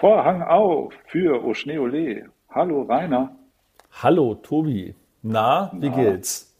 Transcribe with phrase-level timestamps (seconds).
[0.00, 2.30] Vorhang auf für Oschneole.
[2.48, 3.36] Hallo Rainer.
[4.02, 4.94] Hallo Tobi.
[5.20, 5.94] Na, wie Na.
[5.94, 6.56] geht's?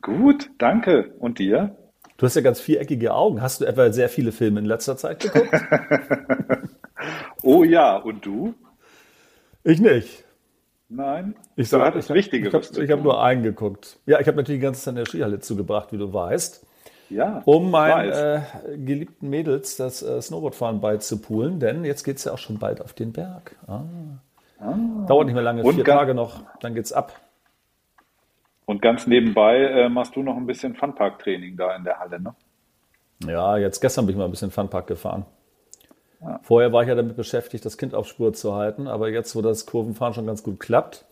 [0.00, 1.12] Gut, danke.
[1.18, 1.76] Und dir?
[2.18, 3.42] Du hast ja ganz viereckige Augen.
[3.42, 5.50] Hast du etwa sehr viele Filme in letzter Zeit geguckt?
[7.42, 8.54] oh ja, und du?
[9.64, 10.24] Ich nicht.
[10.88, 11.34] Nein.
[11.56, 12.70] Ich sag, du hattest Wichtigeres.
[12.78, 13.98] Ich habe hab nur einen geguckt.
[14.06, 16.64] Ja, ich habe natürlich die ganze Zeit in der Skihalle zugebracht, wie du weißt.
[17.12, 17.42] Ja.
[17.44, 18.40] Um meinen äh,
[18.76, 22.92] geliebten Mädels das äh, Snowboardfahren beizupulen, denn jetzt geht es ja auch schon bald auf
[22.92, 23.56] den Berg.
[23.66, 23.82] Ah.
[24.58, 24.74] Ah.
[25.06, 27.20] Dauert nicht mehr lange, Und vier Tage noch, dann geht's ab.
[28.64, 32.34] Und ganz nebenbei äh, machst du noch ein bisschen Funpark-Training da in der Halle, ne?
[33.26, 35.24] Ja, jetzt gestern bin ich mal ein bisschen Funpark gefahren.
[36.20, 36.40] Ja.
[36.42, 39.42] Vorher war ich ja damit beschäftigt, das Kind auf Spur zu halten, aber jetzt, wo
[39.42, 41.04] das Kurvenfahren schon ganz gut klappt,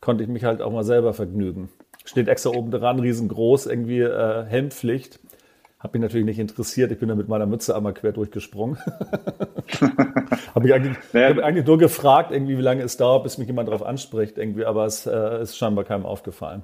[0.00, 1.68] konnte ich mich halt auch mal selber vergnügen.
[2.06, 5.18] Steht extra oben dran, riesengroß, irgendwie äh, Helmpflicht.
[5.78, 6.90] Hat mich natürlich nicht interessiert.
[6.90, 8.78] Ich bin da mit meiner Mütze einmal quer durchgesprungen.
[10.54, 11.28] habe ich eigentlich, naja.
[11.28, 14.64] hab eigentlich nur gefragt, irgendwie, wie lange es dauert, bis mich jemand darauf anspricht, irgendwie,
[14.64, 16.62] aber es äh, ist scheinbar keinem aufgefallen.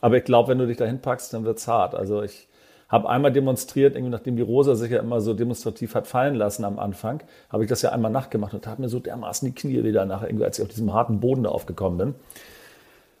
[0.00, 1.94] Aber ich glaube, wenn du dich da hinpackst, dann wird es hart.
[1.94, 2.46] Also ich
[2.88, 6.64] habe einmal demonstriert, irgendwie nachdem die Rosa sich ja immer so demonstrativ hat fallen lassen
[6.64, 9.82] am Anfang, habe ich das ja einmal nachgemacht und tat mir so dermaßen die Knie
[9.82, 12.14] wieder nach, irgendwie, als ich auf diesem harten Boden da aufgekommen bin.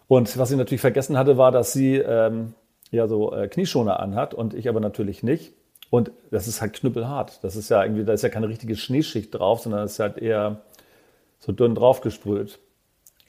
[0.08, 2.54] Und was ich natürlich vergessen hatte, war, dass sie ähm,
[2.90, 5.52] ja so äh, Knieschoner anhat und ich aber natürlich nicht.
[5.90, 7.42] Und das ist halt knüppelhart.
[7.44, 10.18] Das ist ja irgendwie, da ist ja keine richtige Schneeschicht drauf, sondern es ist halt
[10.18, 10.62] eher
[11.38, 12.58] so dünn draufgesprüht.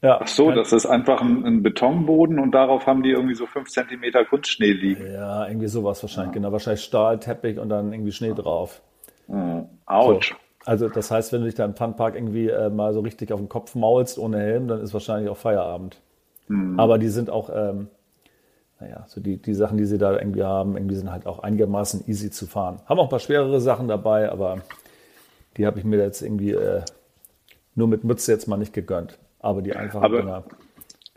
[0.02, 3.48] Ja, Ach so, das ist einfach ein, ein, Betonboden und darauf haben die irgendwie so
[3.48, 5.12] fünf Zentimeter Kunstschnee liegen.
[5.12, 6.42] Ja, irgendwie sowas wahrscheinlich, ja.
[6.42, 6.52] genau.
[6.52, 8.82] Wahrscheinlich Stahlteppich und dann irgendwie Schnee drauf.
[9.28, 9.66] Mhm.
[9.88, 10.30] Autsch.
[10.30, 10.36] So.
[10.66, 13.40] Also das heißt, wenn du dich da im Funpark irgendwie äh, mal so richtig auf
[13.40, 16.00] den Kopf maulst ohne Helm, dann ist wahrscheinlich auch Feierabend.
[16.48, 16.80] Mhm.
[16.80, 17.88] Aber die sind auch, ähm,
[18.80, 22.04] naja, so die, die Sachen, die sie da irgendwie haben, irgendwie sind halt auch einigermaßen
[22.08, 22.82] easy zu fahren.
[22.86, 24.60] Haben auch ein paar schwerere Sachen dabei, aber
[25.58, 26.82] die habe ich mir jetzt irgendwie äh,
[27.76, 29.18] nur mit Mütze jetzt mal nicht gegönnt.
[29.40, 30.44] Aber die einfachen aber Dinger.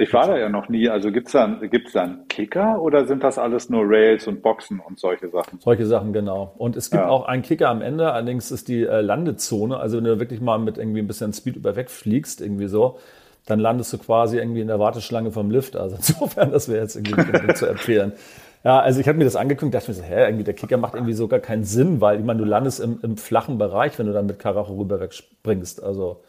[0.01, 0.89] Ich war da ja noch nie.
[0.89, 4.41] Also gibt es da, gibt's da einen Kicker oder sind das alles nur Rails und
[4.41, 5.61] Boxen und solche Sachen?
[5.61, 6.55] Solche Sachen, genau.
[6.57, 7.09] Und es gibt ja.
[7.09, 9.77] auch einen Kicker am Ende, allerdings ist die äh, Landezone.
[9.77, 12.99] Also wenn du wirklich mal mit irgendwie ein bisschen Speed über wegfliegst, irgendwie so,
[13.47, 15.77] dann landest du quasi irgendwie in der Warteschlange vom Lift.
[15.77, 18.13] Also insofern, das wäre jetzt irgendwie zu empfehlen.
[18.63, 20.95] Ja, also ich habe mir das angeguckt, dachte mir so, hä, irgendwie der Kicker macht
[20.95, 24.07] irgendwie so gar keinen Sinn, weil ich meine, du landest im, im flachen Bereich, wenn
[24.07, 25.83] du dann mit Karacho rüber wegspringst.
[25.83, 26.21] Also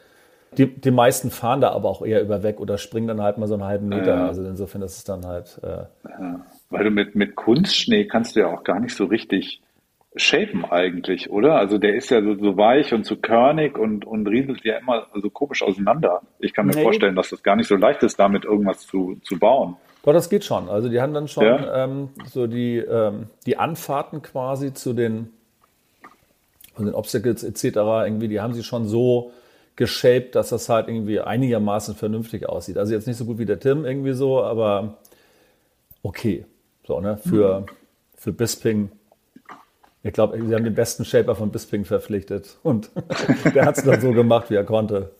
[0.57, 3.47] die, die meisten fahren da aber auch eher über weg oder springen dann halt mal
[3.47, 4.15] so einen halben Meter.
[4.15, 4.27] Ja.
[4.27, 5.59] Also insofern ist dann halt.
[5.63, 6.45] Äh, ja.
[6.69, 9.61] Weil du mit, mit Kunstschnee kannst du ja auch gar nicht so richtig
[10.15, 11.55] shapen eigentlich, oder?
[11.55, 15.07] Also der ist ja so, so weich und so körnig und, und rieselt ja immer
[15.15, 16.21] so komisch auseinander.
[16.39, 16.83] Ich kann mir nee.
[16.83, 19.77] vorstellen, dass das gar nicht so leicht ist, damit irgendwas zu, zu bauen.
[20.03, 20.67] Doch, das geht schon.
[20.67, 21.85] Also die haben dann schon ja.
[21.85, 25.29] ähm, so die, ähm, die Anfahrten quasi zu den,
[26.75, 27.63] zu den Obstacles etc.
[28.05, 29.31] irgendwie, die haben sie schon so
[29.77, 32.77] geshaped, dass das halt irgendwie einigermaßen vernünftig aussieht.
[32.77, 34.97] Also jetzt nicht so gut wie der Tim irgendwie so, aber
[36.03, 36.45] okay.
[36.85, 37.17] So, ne?
[37.17, 37.65] Für, mhm.
[38.17, 38.89] für Bisping
[40.03, 42.91] ich glaube, sie haben den besten Shaper von Bisping verpflichtet und
[43.55, 45.11] der hat es dann so gemacht, wie er konnte.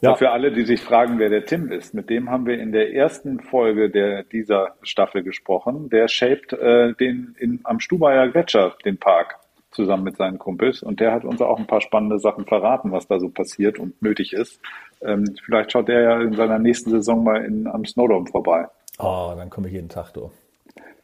[0.00, 0.16] Ja.
[0.16, 2.92] für alle, die sich fragen, wer der Tim ist, mit dem haben wir in der
[2.92, 5.90] ersten Folge der, dieser Staffel gesprochen.
[5.90, 9.36] Der shaped äh, den in, am Stubaier Gletscher, den Park,
[9.70, 10.82] zusammen mit seinen Kumpels.
[10.82, 14.02] Und der hat uns auch ein paar spannende Sachen verraten, was da so passiert und
[14.02, 14.60] nötig ist.
[15.02, 18.66] Ähm, vielleicht schaut der ja in seiner nächsten Saison mal in, am Snowdome vorbei.
[18.98, 20.32] Oh, dann komme ich jeden Tag durch.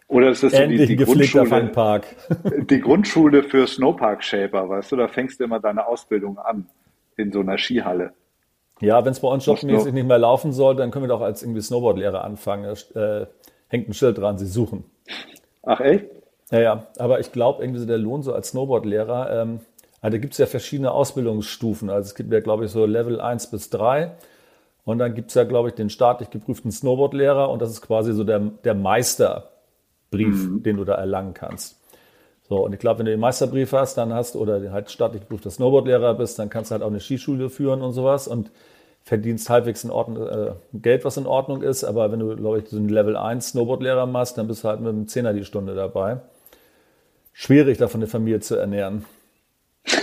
[0.08, 1.70] Oder ist das so die, die Grundschule,
[2.70, 6.66] die Grundschule für Snowpark-Shaper, weißt du, da fängst du immer deine Ausbildung an
[7.16, 8.14] in so einer Skihalle.
[8.80, 11.42] Ja, wenn es bei uns jobmäßig nicht mehr laufen soll, dann können wir doch als
[11.42, 12.74] irgendwie Snowboardlehrer anfangen.
[12.94, 13.26] Da äh,
[13.68, 14.84] hängt ein Schild dran, Sie suchen.
[15.62, 16.06] Ach echt?
[16.50, 16.86] Ja, ja.
[16.98, 19.60] Aber ich glaube, irgendwie so der Lohn so als Snowboardlehrer, ähm,
[20.00, 21.90] also da gibt es ja verschiedene Ausbildungsstufen.
[21.90, 24.12] Also es gibt ja, glaube ich, so Level 1 bis 3.
[24.84, 28.14] Und dann gibt es ja, glaube ich, den staatlich geprüften Snowboardlehrer und das ist quasi
[28.14, 29.50] so der, der Meister
[30.10, 30.62] Brief, mhm.
[30.62, 31.78] den du da erlangen kannst.
[32.48, 35.50] So, und ich glaube, wenn du den Meisterbrief hast, dann hast oder halt staatlich geprüfter
[35.50, 38.50] Snowboardlehrer bist, dann kannst du halt auch eine Skischule führen und sowas und
[39.02, 41.84] verdienst halbwegs in Ordnung, äh, Geld, was in Ordnung ist.
[41.84, 44.80] Aber wenn du, glaube ich, so einen Level 1 Snowboardlehrer machst, dann bist du halt
[44.80, 46.20] mit einem Zehner die Stunde dabei.
[47.32, 49.04] Schwierig, davon eine Familie zu ernähren.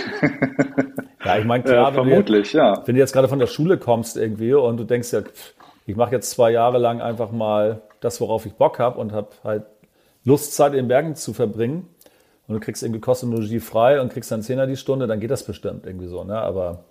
[1.24, 2.86] ja, ich meine, klar, ja, vermutlich, wenn, du jetzt, ja.
[2.86, 5.22] wenn du jetzt gerade von der Schule kommst irgendwie und du denkst ja,
[5.86, 9.28] ich mache jetzt zwei Jahre lang einfach mal das, worauf ich Bock habe und habe
[9.44, 9.64] halt
[10.26, 11.88] Lust, Zeit in den Bergen zu verbringen
[12.48, 15.44] und du kriegst irgendwie Kostenlogie frei und kriegst dann Zehner die Stunde, dann geht das
[15.44, 16.24] bestimmt irgendwie so.
[16.24, 16.36] Ne?
[16.36, 16.84] Aber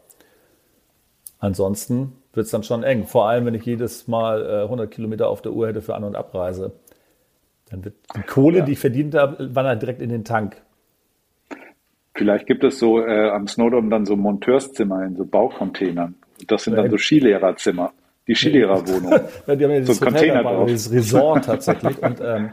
[1.40, 3.06] ansonsten wird es dann schon eng.
[3.06, 6.04] Vor allem, wenn ich jedes Mal äh, 100 Kilometer auf der Uhr hätte für An-
[6.04, 6.72] und Abreise.
[7.70, 8.66] Dann wird die Kohle, ja.
[8.66, 10.62] die ich verdient habe, wandert direkt in den Tank.
[12.14, 16.16] Vielleicht gibt es so äh, am Snowdome dann so Monteurszimmer in so Baucontainern.
[16.48, 17.92] Das sind dann so Skilehrerzimmer,
[18.28, 19.12] die Skilehrerwohnung.
[19.48, 22.02] ja, die haben ja dieses so Container dabei, dieses Resort tatsächlich.
[22.02, 22.52] Und ähm,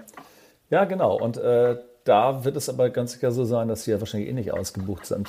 [0.73, 1.17] ja, genau.
[1.17, 4.33] Und äh, da wird es aber ganz sicher so sein, dass sie ja wahrscheinlich eh
[4.33, 5.29] nicht ausgebucht sind.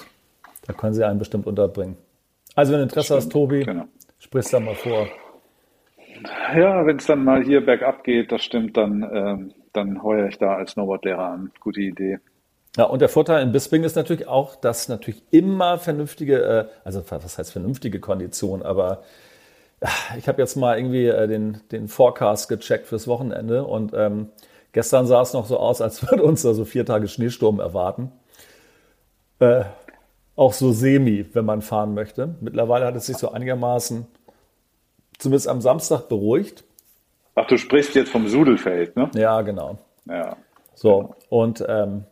[0.66, 1.98] Da können sie einen bestimmt unterbringen.
[2.56, 3.86] Also wenn du Interesse Stimmt, hast, Tobi, genau.
[4.20, 5.08] sprichst da mal vor.
[6.56, 10.38] Ja, wenn es dann mal hier bergab geht, das stimmt, dann, ähm, dann heuere ich
[10.38, 11.52] da als Snowboardlehrer an.
[11.60, 12.20] Gute Idee.
[12.78, 17.04] Ja, und der Vorteil in Bisping ist natürlich auch, dass natürlich immer vernünftige, äh, also
[17.08, 19.04] was heißt vernünftige Kondition, aber
[19.80, 19.88] äh,
[20.18, 24.30] ich habe jetzt mal irgendwie äh, den, den Forecast gecheckt fürs Wochenende und ähm,
[24.74, 28.12] gestern sah es noch so aus, als würde uns da so vier Tage Schneesturm erwarten.
[29.40, 29.64] Äh,
[30.36, 32.36] auch so semi, wenn man fahren möchte.
[32.42, 34.08] Mittlerweile hat es sich so einigermaßen,
[35.18, 36.64] zumindest am Samstag, beruhigt.
[37.36, 39.10] Ach, du sprichst jetzt vom Sudelfeld, ne?
[39.16, 39.78] Ja, genau.
[40.06, 40.36] Ja.
[40.76, 42.04] So, und ähm,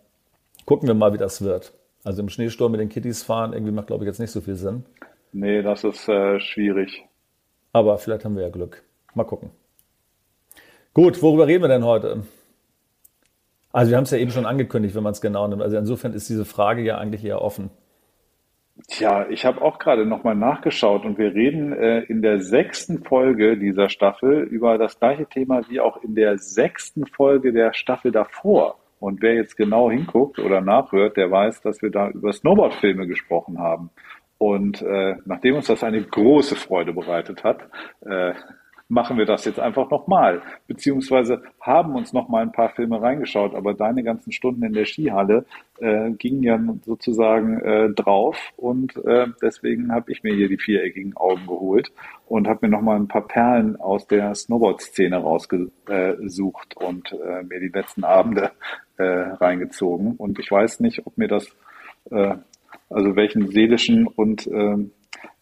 [0.65, 1.73] gucken wir mal, wie das wird.
[2.03, 4.55] Also im Schneesturm mit den Kitties fahren, irgendwie macht, glaube ich, jetzt nicht so viel
[4.55, 4.85] Sinn.
[5.33, 7.05] Nee, das ist äh, schwierig.
[7.73, 8.83] Aber vielleicht haben wir ja Glück.
[9.13, 9.51] Mal gucken.
[10.93, 12.23] Gut, worüber reden wir denn heute?
[13.73, 15.61] Also wir haben es ja eben schon angekündigt, wenn man es genau nimmt.
[15.61, 17.69] Also insofern ist diese Frage ja eigentlich eher offen.
[18.87, 23.57] Tja, ich habe auch gerade nochmal nachgeschaut und wir reden äh, in der sechsten Folge
[23.57, 28.77] dieser Staffel über das gleiche Thema wie auch in der sechsten Folge der Staffel davor.
[28.99, 33.59] Und wer jetzt genau hinguckt oder nachhört, der weiß, dass wir da über Snowboard-Filme gesprochen
[33.59, 33.89] haben.
[34.37, 37.61] Und äh, nachdem uns das eine große Freude bereitet hat,
[38.01, 38.33] äh,
[38.91, 40.41] machen wir das jetzt einfach nochmal.
[40.67, 45.45] Beziehungsweise haben uns nochmal ein paar Filme reingeschaut, aber deine ganzen Stunden in der Skihalle
[45.79, 51.15] äh, gingen ja sozusagen äh, drauf und äh, deswegen habe ich mir hier die viereckigen
[51.15, 51.91] Augen geholt
[52.27, 57.71] und habe mir nochmal ein paar Perlen aus der Snowboard-Szene rausgesucht und äh, mir die
[57.73, 58.51] letzten Abende
[58.97, 60.17] äh, reingezogen.
[60.17, 61.47] Und ich weiß nicht, ob mir das,
[62.09, 62.35] äh,
[62.89, 64.77] also welchen seelischen und äh,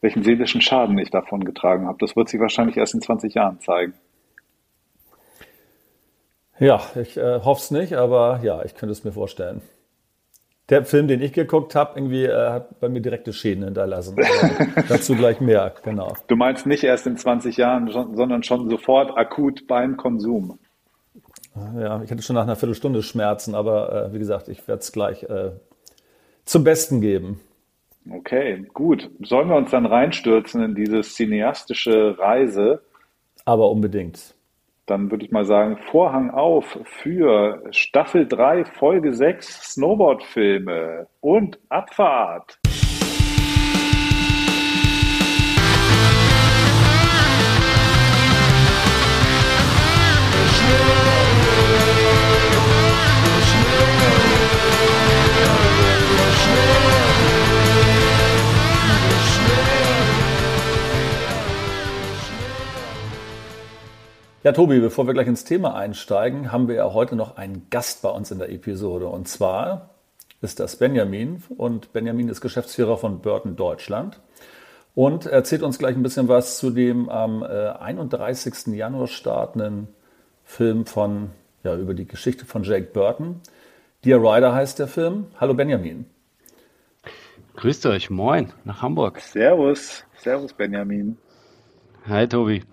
[0.02, 1.98] welchen seelischen Schaden ich davon getragen habe.
[2.00, 3.94] Das wird sich wahrscheinlich erst in 20 Jahren zeigen.
[6.60, 9.62] Ja, ich äh, hoffe es nicht, aber ja, ich könnte es mir vorstellen.
[10.68, 14.18] Der Film, den ich geguckt habe, irgendwie äh, hat bei mir direkte Schäden hinterlassen.
[14.90, 16.14] dazu gleich mehr, genau.
[16.28, 20.60] Du meinst nicht erst in 20 Jahren, sondern schon sofort akut beim Konsum.
[21.78, 24.92] Ja, ich hatte schon nach einer Viertelstunde Schmerzen, aber äh, wie gesagt, ich werde es
[24.92, 25.52] gleich äh,
[26.46, 27.40] zum Besten geben.
[28.12, 29.10] Okay, gut.
[29.22, 32.82] Sollen wir uns dann reinstürzen in diese cineastische Reise?
[33.46, 34.36] Aber unbedingt.
[34.86, 42.58] Dann würde ich mal sagen, Vorhang auf für Staffel 3, Folge 6 Snowboard-Filme und Abfahrt.
[64.42, 68.02] Ja, Tobi, bevor wir gleich ins Thema einsteigen, haben wir ja heute noch einen Gast
[68.02, 69.08] bei uns in der Episode.
[69.08, 69.90] Und zwar
[70.42, 71.44] ist das Benjamin.
[71.58, 74.22] Und Benjamin ist Geschäftsführer von Burton Deutschland
[74.96, 78.68] und erzählt uns gleich ein bisschen was zu dem am 31.
[78.68, 79.90] Äh, Januar startenden
[80.46, 81.32] Film von,
[81.66, 83.42] ja, über die Geschichte von Jake Burton.
[84.06, 85.28] Dear Rider heißt der Film.
[85.38, 86.06] Hallo Benjamin.
[87.58, 89.20] Grüßt euch, moin, nach Hamburg.
[89.20, 91.18] Servus, servus Benjamin.
[92.08, 92.64] Hi Tobi.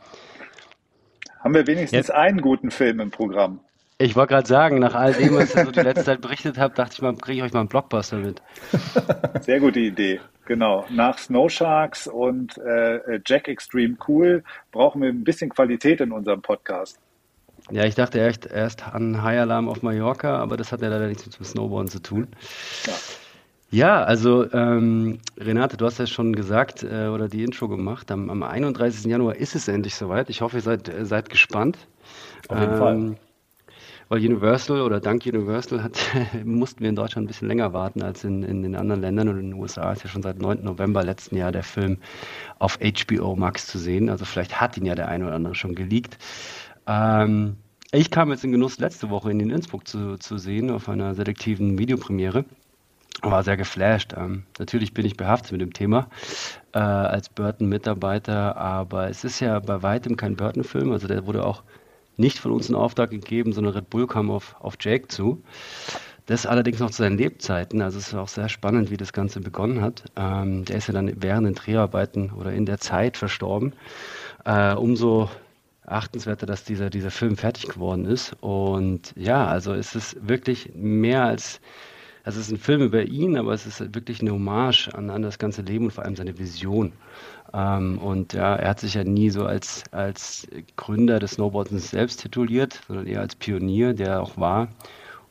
[1.46, 2.10] Haben wir wenigstens Jetzt.
[2.10, 3.60] einen guten Film im Programm?
[3.98, 6.76] Ich wollte gerade sagen, nach all dem, was ihr so die letzte Zeit berichtet habt,
[6.76, 8.42] dachte ich mal, kriege ich euch mal einen Blockbuster mit.
[9.42, 10.20] Sehr gute Idee.
[10.46, 10.86] Genau.
[10.90, 16.42] Nach Snow Sharks und äh, Jack Extreme Cool brauchen wir ein bisschen Qualität in unserem
[16.42, 16.98] Podcast.
[17.70, 21.06] Ja, ich dachte erst, erst an High Alarm auf Mallorca, aber das hat ja leider
[21.06, 22.26] nichts mit dem Snowboarden zu tun.
[22.86, 22.94] Ja.
[23.70, 28.11] Ja, also ähm, Renate, du hast ja schon gesagt äh, oder die Intro gemacht.
[28.12, 29.04] Am, am 31.
[29.06, 30.30] Januar ist es endlich soweit.
[30.30, 31.76] Ich hoffe, ihr seid, äh, seid gespannt.
[32.49, 33.16] Auf jeden ähm, Fall.
[34.08, 35.99] Weil Universal oder dank Universal hat,
[36.44, 39.28] mussten wir in Deutschland ein bisschen länger warten als in, in den anderen Ländern.
[39.28, 40.62] Und in den USA ist ja schon seit 9.
[40.62, 41.99] November letzten Jahr der Film
[42.61, 44.08] auf HBO Max zu sehen.
[44.08, 46.18] Also vielleicht hat ihn ja der eine oder andere schon geleakt.
[46.87, 47.56] Ähm,
[47.90, 51.16] ich kam jetzt in Genuss, letzte Woche in den Innsbruck zu, zu sehen auf einer
[51.16, 52.44] selektiven Videopremiere
[53.23, 54.14] war sehr geflasht.
[54.16, 56.08] Ähm, natürlich bin ich behaftet mit dem Thema
[56.73, 60.92] äh, als Burton-Mitarbeiter, aber es ist ja bei weitem kein Burton-Film.
[60.92, 61.62] Also der wurde auch
[62.16, 65.42] nicht von uns in Auftrag gegeben, sondern Red Bull kam auf, auf Jake zu.
[66.26, 67.80] Das allerdings noch zu seinen Lebzeiten.
[67.80, 70.04] Also es ist auch sehr spannend, wie das Ganze begonnen hat.
[70.16, 73.75] Ähm, der ist ja dann während den Dreharbeiten oder in der Zeit verstorben.
[74.44, 75.30] Äh, umso
[75.87, 78.35] achtenswerter, dass dieser, dieser Film fertig geworden ist.
[78.40, 81.61] Und ja, also es ist wirklich mehr als
[82.26, 85.23] Also es ist ein Film über ihn, aber es ist wirklich eine Hommage an, an
[85.23, 86.92] das ganze Leben und vor allem seine Vision.
[87.54, 92.21] Ähm, und ja, er hat sich ja nie so als, als Gründer des Snowboardens selbst
[92.21, 94.66] tituliert, sondern eher als Pionier, der er auch war,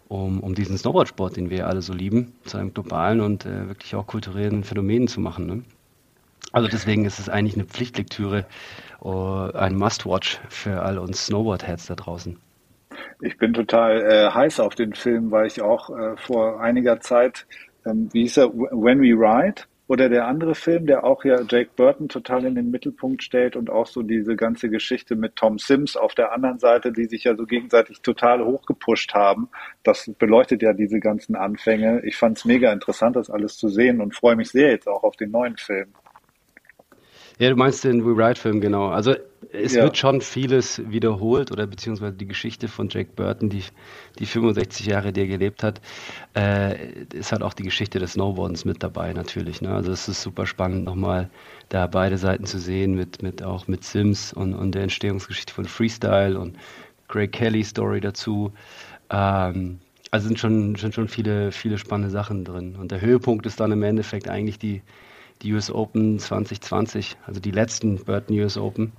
[0.08, 3.94] um, um diesen Snowboardsport, den wir alle so lieben, zu einem globalen und äh, wirklich
[3.94, 5.48] auch kulturellen Phänomen zu machen.
[5.48, 5.64] Ne?
[6.54, 8.46] Also deswegen ist es eigentlich eine Pflichtlektüre,
[9.04, 12.38] uh, ein Must-Watch für all uns Snowboard-Heads da draußen.
[13.22, 17.46] Ich bin total äh, heiß auf den Film, weil ich auch äh, vor einiger Zeit,
[17.86, 21.70] ähm, wie hieß er, When We Ride, oder der andere Film, der auch ja Jake
[21.76, 25.96] Burton total in den Mittelpunkt stellt und auch so diese ganze Geschichte mit Tom Sims
[25.96, 29.50] auf der anderen Seite, die sich ja so gegenseitig total hochgepusht haben.
[29.84, 32.02] Das beleuchtet ja diese ganzen Anfänge.
[32.04, 35.04] Ich fand es mega interessant, das alles zu sehen und freue mich sehr jetzt auch
[35.04, 35.94] auf den neuen Film.
[37.38, 38.88] Ja, du meinst den We Ride-Film, genau.
[38.88, 39.16] Also
[39.52, 39.84] es ja.
[39.84, 43.64] wird schon vieles wiederholt oder beziehungsweise die Geschichte von Jake Burton, die,
[44.20, 45.82] die 65 Jahre, die er gelebt hat,
[46.36, 49.62] äh, ist halt auch die Geschichte des Snowboardens mit dabei natürlich.
[49.62, 49.70] Ne?
[49.70, 51.30] Also es ist super spannend, nochmal
[51.70, 55.66] da beide Seiten zu sehen, mit, mit auch mit Sims und, und der Entstehungsgeschichte von
[55.66, 56.58] Freestyle und
[57.08, 58.54] Greg Kelly Story dazu.
[59.10, 59.80] Ähm,
[60.12, 62.78] also sind schon, schon, schon viele, viele spannende Sachen drin.
[62.80, 64.82] Und der Höhepunkt ist dann im Endeffekt eigentlich die,
[65.42, 68.94] die US Open 2020, also die letzten Burton US Open.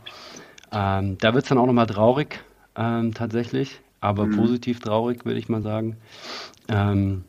[0.73, 2.41] Ähm, da wird es dann auch nochmal traurig,
[2.77, 4.37] ähm, tatsächlich, aber mhm.
[4.37, 5.97] positiv traurig, würde ich mal sagen.
[6.69, 7.25] Ähm,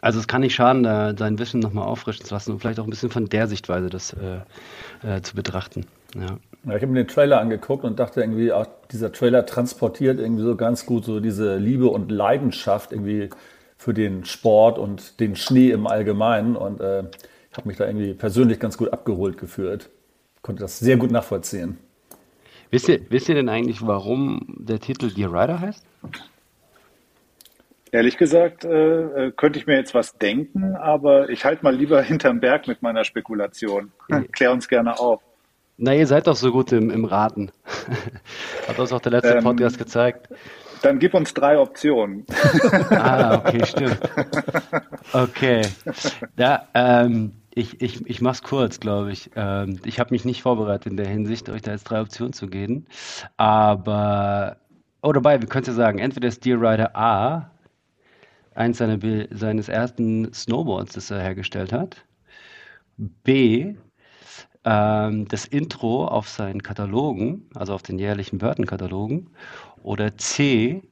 [0.00, 2.84] also es kann nicht schaden, da sein Wissen nochmal auffrischen zu lassen und vielleicht auch
[2.84, 4.40] ein bisschen von der Sichtweise das äh,
[5.06, 5.86] äh, zu betrachten.
[6.14, 6.38] Ja.
[6.66, 10.42] Ja, ich habe mir den Trailer angeguckt und dachte irgendwie, auch dieser Trailer transportiert irgendwie
[10.42, 13.30] so ganz gut so diese Liebe und Leidenschaft irgendwie
[13.78, 16.56] für den Sport und den Schnee im Allgemeinen.
[16.56, 17.04] Und äh,
[17.56, 19.90] habe mich da irgendwie persönlich ganz gut abgeholt gefühlt.
[20.42, 21.78] Konnte das sehr gut nachvollziehen.
[22.70, 25.84] Wisst ihr, wisst ihr denn eigentlich, warum der Titel Dear Rider heißt?
[27.92, 32.02] Ehrlich gesagt, äh, äh, könnte ich mir jetzt was denken, aber ich halte mal lieber
[32.02, 33.92] hinterm Berg mit meiner Spekulation.
[34.32, 35.22] Klär uns gerne auf.
[35.78, 37.52] Na, ihr seid doch so gut im, im Raten.
[38.68, 40.28] Hat uns auch der letzte ähm, Podcast gezeigt.
[40.82, 42.26] Dann gib uns drei Optionen.
[42.90, 43.98] ah, okay, stimmt.
[45.12, 45.62] Okay.
[46.36, 49.30] Ja, ähm, ich, ich, ich mache es kurz, glaube ich.
[49.34, 52.48] Ähm, ich habe mich nicht vorbereitet in der Hinsicht, euch da jetzt drei Optionen zu
[52.48, 52.84] geben.
[53.38, 54.58] Aber,
[55.02, 57.50] oh dabei, wir können ja sagen, entweder ist Deer Rider A
[58.54, 58.98] eins seiner,
[59.30, 62.04] seines ersten Snowboards, das er hergestellt hat.
[62.98, 63.74] B,
[64.64, 69.30] ähm, das Intro auf seinen Katalogen, also auf den jährlichen Burton-Katalogen.
[69.82, 70.82] Oder C,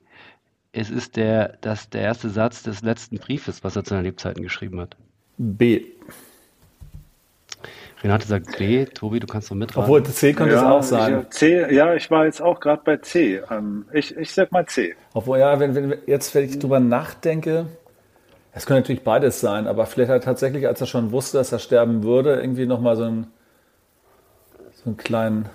[0.72, 4.42] es ist der, das, der erste Satz des letzten Briefes, was er zu seinen Lebzeiten
[4.42, 4.96] geschrieben hat.
[5.36, 5.84] B.
[8.04, 8.84] Renate sagt B.
[8.84, 9.84] Tobi, du kannst noch mitraten.
[9.84, 11.22] Obwohl C könnte ja, es auch sein.
[11.22, 13.40] Ich, C, ja, ich war jetzt auch gerade bei C.
[13.50, 14.94] Ähm, ich, ich sag mal C.
[15.14, 17.64] Obwohl, ja, wenn, wenn jetzt, wenn ich drüber nachdenke,
[18.52, 21.50] es könnte natürlich beides sein, aber vielleicht hat er tatsächlich, als er schon wusste, dass
[21.50, 23.26] er sterben würde, irgendwie nochmal so, ein,
[24.74, 25.48] so einen kleinen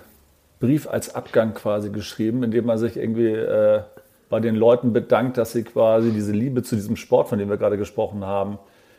[0.58, 3.82] Brief als Abgang quasi geschrieben, indem er sich irgendwie äh,
[4.28, 7.58] bei den Leuten bedankt, dass sie quasi diese Liebe zu diesem Sport, von dem wir
[7.58, 8.58] gerade gesprochen haben,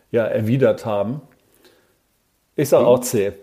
[0.09, 1.21] ja, erwidert haben.
[2.55, 3.33] Ich sage auch C.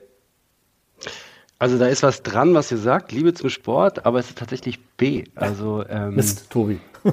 [1.58, 4.78] Also da ist was dran, was ihr sagt, Liebe zum Sport, aber es ist tatsächlich
[4.96, 5.24] B.
[5.34, 6.78] Also ähm, Mist, Tobi.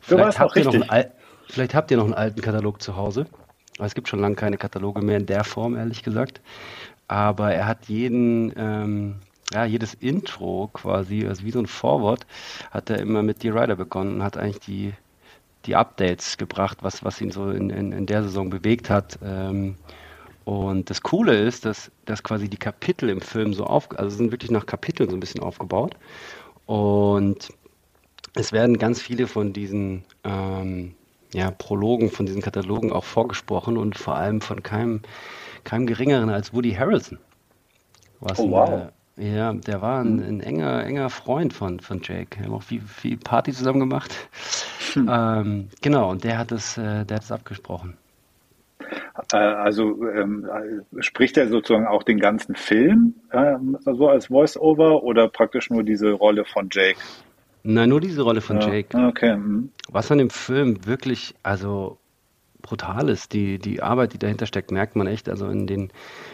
[0.00, 1.10] vielleicht, habt ihr noch einen,
[1.48, 3.26] vielleicht habt ihr noch einen alten Katalog zu Hause.
[3.78, 6.40] Aber es gibt schon lange keine Kataloge mehr in der Form, ehrlich gesagt.
[7.06, 9.16] Aber er hat jeden, ähm,
[9.52, 12.26] ja, jedes Intro quasi, also wie so ein Vorwort,
[12.70, 14.94] hat er immer mit The Rider begonnen und hat eigentlich die,
[15.66, 19.18] die Updates gebracht, was, was ihn so in, in, in der Saison bewegt hat.
[19.22, 19.76] Ähm,
[20.44, 24.30] und das Coole ist, dass, dass quasi die Kapitel im Film so auf, also sind
[24.30, 25.96] wirklich nach Kapiteln so ein bisschen aufgebaut.
[26.66, 27.48] Und
[28.34, 30.94] es werden ganz viele von diesen ähm,
[31.32, 35.00] ja, Prologen, von diesen Katalogen auch vorgesprochen und vor allem von keinem,
[35.64, 37.18] keinem geringeren als Woody Harrelson.
[38.20, 38.68] Was oh, wow.
[38.68, 42.38] Eine, ja, der war ein, ein, enger, enger Freund von, von Jake.
[42.38, 44.12] Wir haben auch viel, viel Party zusammen gemacht.
[44.92, 45.08] Hm.
[45.10, 47.96] Ähm, genau, und der hat es, äh, der hat es abgesprochen.
[49.32, 50.48] Äh, also ähm,
[50.98, 53.54] spricht er sozusagen auch den ganzen Film äh,
[53.84, 56.98] so als Voice-Over oder praktisch nur diese Rolle von Jake?
[57.62, 58.96] Nein, nur diese Rolle von ja, Jake.
[58.96, 59.36] Okay.
[59.36, 59.70] Mhm.
[59.88, 61.98] Was an dem Film wirklich, also
[62.64, 63.32] brutal ist.
[63.32, 65.28] Die, die Arbeit, die dahinter steckt, merkt man echt.
[65.28, 65.90] Also in den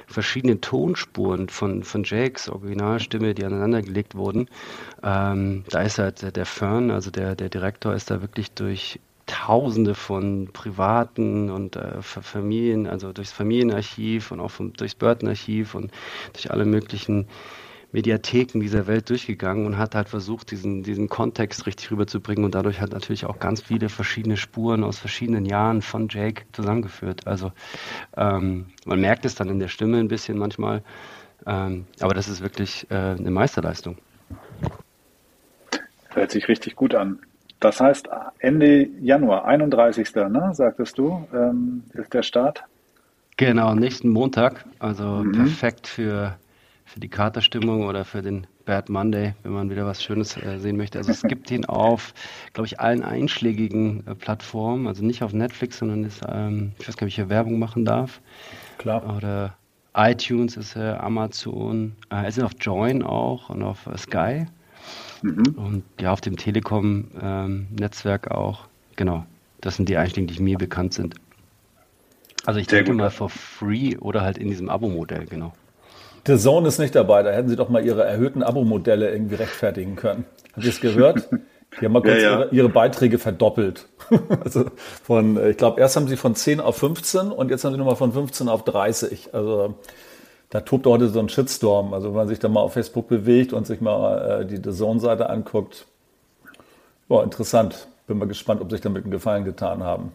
[0.06, 4.49] verschiedenen Tonspuren von, von Jakes Originalstimme, die aneinandergelegt wurden.
[5.02, 9.94] Ähm, da ist halt der Fern, also der, der Direktor, ist da wirklich durch Tausende
[9.94, 15.92] von privaten und äh, Familien, also durchs Familienarchiv und auch vom, durchs Burton-Archiv und
[16.32, 17.28] durch alle möglichen
[17.92, 22.80] Mediatheken dieser Welt durchgegangen und hat halt versucht, diesen, diesen Kontext richtig rüberzubringen und dadurch
[22.80, 27.28] hat natürlich auch ganz viele verschiedene Spuren aus verschiedenen Jahren von Jake zusammengeführt.
[27.28, 27.52] Also
[28.16, 30.82] ähm, man merkt es dann in der Stimme ein bisschen manchmal,
[31.46, 33.96] ähm, aber das ist wirklich äh, eine Meisterleistung.
[36.08, 37.20] Hört sich richtig gut an.
[37.61, 40.14] Das heißt, Ende Januar, 31.
[40.14, 42.64] Ne, sagtest du, ähm, ist der Start?
[43.37, 44.64] Genau, nächsten Montag.
[44.79, 45.33] Also mhm.
[45.33, 46.37] perfekt für,
[46.87, 50.76] für die Katerstimmung oder für den Bad Monday, wenn man wieder was Schönes äh, sehen
[50.76, 50.99] möchte.
[50.99, 52.14] Also es gibt ihn auf,
[52.52, 54.87] glaube ich, allen einschlägigen äh, Plattformen.
[54.87, 57.59] Also nicht auf Netflix, sondern ist, ähm, ich weiß gar nicht, ob ich hier Werbung
[57.59, 58.21] machen darf.
[58.79, 59.17] Klar.
[59.17, 59.55] Oder
[59.95, 61.97] iTunes ist er, Amazon.
[62.11, 64.47] Äh, er ist auf Join auch und auf äh, Sky.
[65.22, 65.54] Mhm.
[65.56, 68.66] Und ja, auf dem Telekom-Netzwerk ähm, auch.
[68.96, 69.24] Genau.
[69.60, 71.14] Das sind die Einstellungen, die mir bekannt sind.
[72.46, 73.00] Also ich Sehr denke gut.
[73.00, 75.52] mal for free oder halt in diesem Abo-Modell, genau.
[76.26, 79.96] The Zone ist nicht dabei, da hätten sie doch mal ihre erhöhten Abo-Modelle irgendwie rechtfertigen
[79.96, 80.24] können.
[80.52, 81.28] Habt ihr es gehört?
[81.80, 82.38] Die haben mal kurz ja, ja.
[82.38, 83.88] Ihre, ihre, Beiträge verdoppelt.
[84.44, 84.66] also
[85.04, 87.96] von, ich glaube, erst haben sie von 10 auf 15 und jetzt haben sie nochmal
[87.96, 89.34] von 15 auf 30.
[89.34, 89.74] Also
[90.50, 91.95] da tobt heute so ein Shitstorm.
[91.95, 94.76] Also wenn man sich da mal auf Facebook bewegt und sich mal äh, die The
[94.76, 95.87] Zone-Seite anguckt,
[97.09, 97.88] boah, interessant.
[98.07, 100.12] Bin mal gespannt, ob sich damit einen Gefallen getan haben.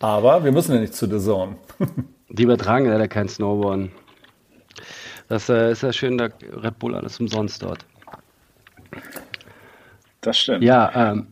[0.00, 1.56] Aber wir müssen ja nicht zu The Zone.
[2.30, 3.90] die übertragen leider kein Snowboard.
[5.28, 6.28] Das äh, ist ja schön, da
[6.62, 7.84] Red Bull alles umsonst dort.
[10.22, 10.64] Das stimmt.
[10.64, 11.26] Ja, ähm,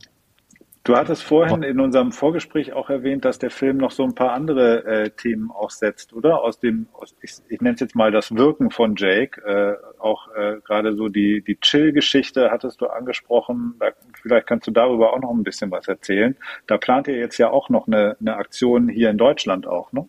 [0.85, 4.33] Du hattest vorhin in unserem Vorgespräch auch erwähnt, dass der Film noch so ein paar
[4.33, 6.43] andere äh, Themen auch setzt, oder?
[6.43, 10.35] Aus dem, aus, ich, ich nenne es jetzt mal das Wirken von Jake, äh, auch
[10.35, 13.75] äh, gerade so die, die Chill-Geschichte hattest du angesprochen.
[13.79, 16.37] Da, vielleicht kannst du darüber auch noch ein bisschen was erzählen.
[16.67, 20.09] Da plant ihr jetzt ja auch noch eine, eine Aktion hier in Deutschland auch, ne?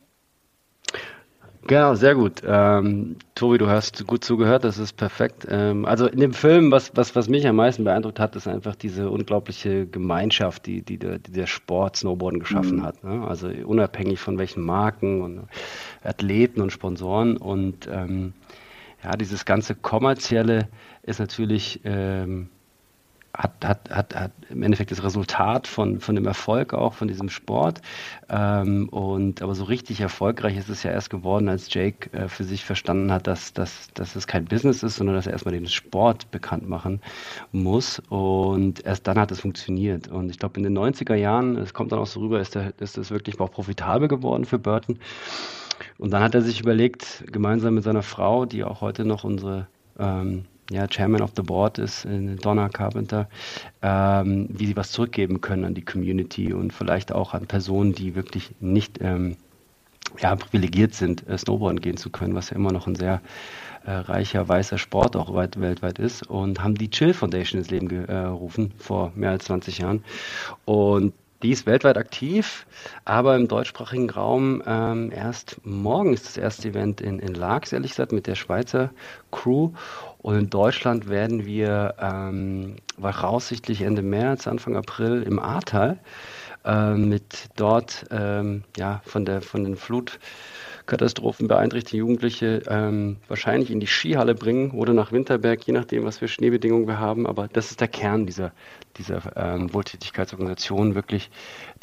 [1.65, 2.41] Genau, sehr gut.
[2.46, 5.48] Ähm, Tobi, du hast gut zugehört, das ist perfekt.
[5.50, 8.75] Ähm, also in dem Film, was, was, was mich am meisten beeindruckt hat, ist einfach
[8.75, 12.84] diese unglaubliche Gemeinschaft, die, die, der, die der Sport Snowboarden geschaffen mhm.
[12.84, 13.03] hat.
[13.03, 13.25] Ne?
[13.25, 15.48] Also unabhängig von welchen Marken und
[16.03, 17.38] Athleten und Sponsoren.
[17.38, 18.34] Und ähm,
[19.01, 20.67] ja, dieses ganze kommerzielle
[21.01, 22.50] ist natürlich ähm,
[23.36, 27.30] hat, hat, hat, hat im Endeffekt das Resultat von, von dem Erfolg auch von diesem
[27.30, 27.82] Sport.
[28.30, 32.43] Ähm, und aber so richtig erfolgreich ist es ja erst geworden, als Jake äh, für
[32.43, 35.67] sich verstanden hat, dass, dass, dass es kein Business ist, sondern dass er erstmal den
[35.67, 37.02] Sport bekannt machen
[37.52, 38.00] muss.
[38.10, 40.10] Und erst dann hat es funktioniert.
[40.10, 42.74] Und ich glaube, in den 90er Jahren, es kommt dann auch so rüber, ist, der,
[42.80, 45.00] ist das wirklich auch profitabel geworden für Burton.
[45.98, 49.67] Und dann hat er sich überlegt, gemeinsam mit seiner Frau, die auch heute noch unsere
[49.98, 53.30] ähm, ja, Chairman of the Board ist, äh, Donna Carpenter,
[53.82, 58.15] ähm, wie sie was zurückgeben können an die Community und vielleicht auch an Personen, die
[58.15, 59.38] wirklich nicht ähm,
[60.19, 63.21] ja, privilegiert sind, äh, Snowboarden gehen zu können, was ja immer noch ein sehr
[63.86, 67.89] äh, reicher weißer Sport auch weit, weltweit ist und haben die Chill Foundation ins Leben
[67.89, 70.04] gerufen vor mehr als 20 Jahren
[70.65, 72.65] und die ist weltweit aktiv,
[73.04, 77.91] aber im deutschsprachigen Raum ähm, erst morgen ist das erste Event in, in Laax, ehrlich
[77.91, 78.91] gesagt, mit der Schweizer
[79.30, 79.71] Crew.
[80.23, 85.99] Und in Deutschland werden wir ähm, voraussichtlich Ende März, Anfang April im Ahrtal
[86.63, 89.75] äh, mit dort ähm, ja, von, der, von den
[90.84, 96.17] Flutkatastrophen beeinträchtigten Jugendliche ähm, wahrscheinlich in die Skihalle bringen oder nach Winterberg, je nachdem, was
[96.17, 97.26] für Schneebedingungen wir haben.
[97.26, 98.52] Aber das ist der Kern dieser,
[98.98, 101.32] dieser ähm, Wohltätigkeitsorganisation, wirklich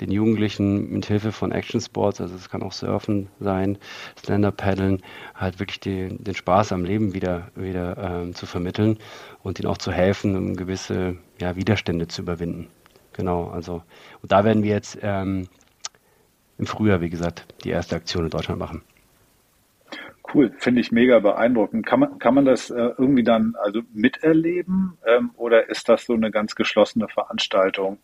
[0.01, 3.79] den Jugendlichen mit Hilfe von Action Sports, also es kann auch Surfen sein,
[4.23, 5.01] Stand-Up-Paddeln,
[5.35, 8.99] halt wirklich den, den Spaß am Leben wieder, wieder ähm, zu vermitteln
[9.43, 12.69] und ihnen auch zu helfen, um gewisse ja, Widerstände zu überwinden.
[13.15, 13.83] Genau, also
[14.21, 15.49] und da werden wir jetzt ähm,
[16.59, 18.83] im Frühjahr, wie gesagt, die erste Aktion in Deutschland machen.
[20.33, 21.85] Cool, finde ich mega beeindruckend.
[21.87, 26.15] Kann man, kann man das äh, irgendwie dann also miterleben ähm, oder ist das so
[26.15, 27.99] eine ganz geschlossene Veranstaltung?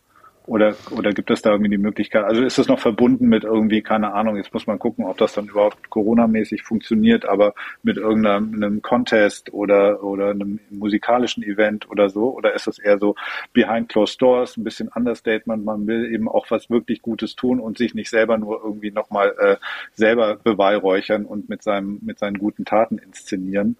[0.47, 2.23] Oder, oder gibt es da irgendwie die Möglichkeit?
[2.23, 5.33] Also ist das noch verbunden mit irgendwie, keine Ahnung, jetzt muss man gucken, ob das
[5.33, 12.33] dann überhaupt Corona-mäßig funktioniert, aber mit irgendeinem Contest oder, oder einem musikalischen Event oder so?
[12.33, 13.15] Oder ist das eher so
[13.51, 17.77] behind closed doors, ein bisschen Understatement, man will eben auch was wirklich Gutes tun und
[17.77, 19.57] sich nicht selber nur irgendwie nochmal äh,
[19.95, 23.75] selber beweihräuchern und mit seinem, mit seinen guten Taten inszenieren?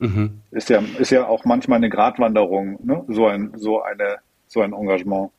[0.00, 0.40] Mhm.
[0.50, 3.04] Ist ja, ist ja auch manchmal eine Gratwanderung, ne?
[3.06, 4.16] so ein, so eine,
[4.48, 5.30] so ein Engagement.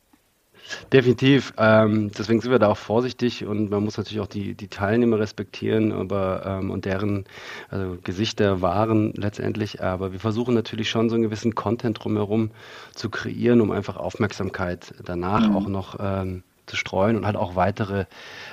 [0.92, 1.52] Definitiv.
[1.58, 5.18] Ähm, deswegen sind wir da auch vorsichtig und man muss natürlich auch die, die Teilnehmer
[5.18, 7.24] respektieren aber, ähm, und deren
[7.68, 9.82] also Gesichter wahren letztendlich.
[9.82, 12.50] Aber wir versuchen natürlich schon so einen gewissen Content drumherum
[12.94, 15.56] zu kreieren, um einfach Aufmerksamkeit danach mhm.
[15.56, 18.06] auch noch ähm, zu streuen und halt auch weitere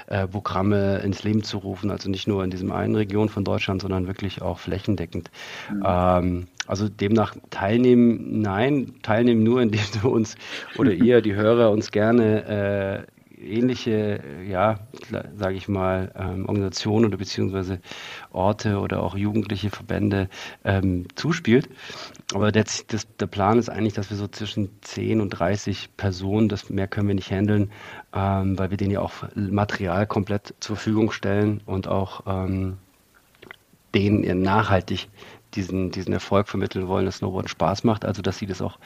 [0.07, 1.91] äh, Programme ins Leben zu rufen.
[1.91, 5.29] Also nicht nur in diesem einen Region von Deutschland, sondern wirklich auch flächendeckend.
[5.71, 5.83] Mhm.
[5.85, 10.35] Ähm, also demnach teilnehmen, nein, teilnehmen nur, indem du uns
[10.77, 14.79] oder ihr, die Hörer, uns gerne äh, ähnliche, ja,
[15.35, 17.79] sage ich mal, ähm, Organisationen oder beziehungsweise
[18.31, 20.29] Orte oder auch jugendliche Verbände
[20.63, 21.69] ähm, zuspielt.
[22.33, 26.49] Aber der, das, der Plan ist eigentlich, dass wir so zwischen 10 und 30 Personen,
[26.49, 27.71] das mehr können wir nicht handeln,
[28.13, 32.77] ähm, weil wir denen ja auch Material komplett zur Verfügung stellen und auch ähm,
[33.95, 35.09] denen nachhaltig
[35.55, 38.77] diesen, diesen Erfolg vermitteln wollen, dass Snowboard Spaß macht, also dass sie das auch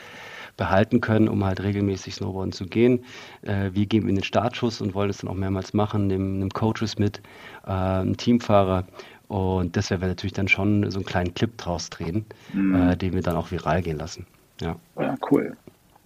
[0.57, 3.03] behalten können, um halt regelmäßig Snowboarden zu gehen.
[3.41, 6.51] Äh, wir geben ihnen den Startschuss und wollen es dann auch mehrmals machen, nehmen, nehmen
[6.51, 7.21] Coaches mit,
[7.65, 8.85] äh, einen Teamfahrer.
[9.27, 12.89] Und das werden wir natürlich dann schon so einen kleinen Clip draus drehen, mhm.
[12.89, 14.27] äh, den wir dann auch viral gehen lassen.
[14.61, 14.75] Ja.
[14.99, 15.57] ja, cool.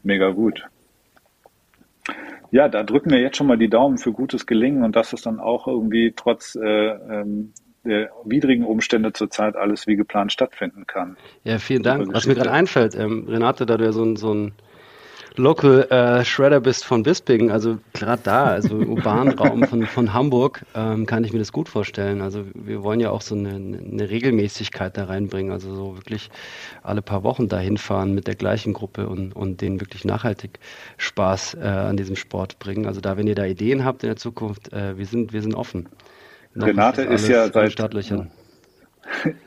[0.04, 0.64] Mega gut.
[2.52, 5.22] Ja, da drücken wir jetzt schon mal die Daumen für gutes Gelingen und dass es
[5.22, 7.52] dann auch irgendwie trotz äh, ähm,
[7.90, 11.18] der widrigen Umstände zurzeit alles wie geplant stattfinden kann.
[11.44, 12.14] Ja, vielen Dank.
[12.14, 14.54] Was mir gerade einfällt, ähm, Renate, da du ja so ein, so ein
[15.38, 21.06] Local äh, Shredder bist von Bisping, also gerade da, also Urbanraum von, von Hamburg, ähm,
[21.06, 22.22] kann ich mir das gut vorstellen.
[22.22, 26.32] Also wir wollen ja auch so eine, eine Regelmäßigkeit da reinbringen, also so wirklich
[26.82, 30.60] alle paar Wochen dahin fahren mit der gleichen Gruppe und, und denen wirklich nachhaltig
[30.98, 32.88] Spaß äh, an diesem Sport bringen.
[32.88, 35.54] Also da, wenn ihr da Ideen habt in der Zukunft, äh, wir sind, wir sind
[35.54, 35.88] offen.
[36.62, 37.80] Renate ist, ist ja seit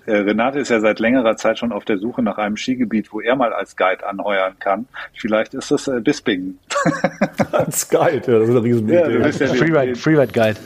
[0.07, 3.21] äh, Renate ist ja seit längerer Zeit schon auf der Suche nach einem Skigebiet, wo
[3.21, 4.87] er mal als Guide anheuern kann.
[5.15, 6.59] Vielleicht ist das äh, Bisping.
[7.53, 8.95] als Guide, ja, das ist eine Riesenidee.
[8.95, 10.57] Ja, ja Freeride, Freeride Guide.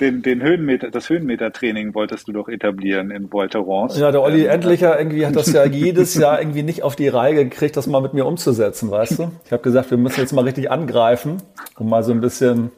[0.00, 3.96] Den, den Höhenmeter, das Höhenmetertraining wolltest du doch etablieren in Volterons.
[3.98, 7.08] Ja, der Olli ähm, Endlicher irgendwie hat das ja jedes Jahr irgendwie nicht auf die
[7.08, 9.30] Reihe gekriegt, das mal mit mir umzusetzen, weißt du?
[9.44, 11.36] Ich habe gesagt, wir müssen jetzt mal richtig angreifen,
[11.78, 12.72] um mal so ein bisschen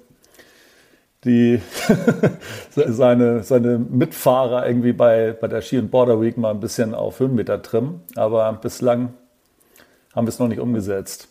[1.24, 1.60] die
[2.70, 7.20] seine, seine Mitfahrer irgendwie bei, bei der Ski and Border Week mal ein bisschen auf
[7.20, 8.02] Höhenmeter trimmen.
[8.16, 9.14] Aber bislang
[10.14, 11.28] haben wir es noch nicht umgesetzt.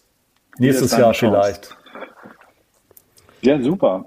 [0.57, 1.41] Nächstes Jahr Chance.
[1.41, 1.77] vielleicht.
[3.41, 4.05] Ja, super.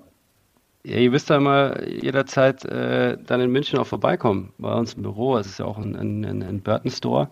[0.84, 5.02] Ja, ihr wisst ja mal jederzeit äh, dann in München auch vorbeikommen, bei uns im
[5.02, 5.36] Büro.
[5.36, 7.28] Es ist ja auch ein, ein, ein Burton Store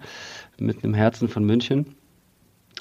[0.59, 1.95] mit einem Herzen von München.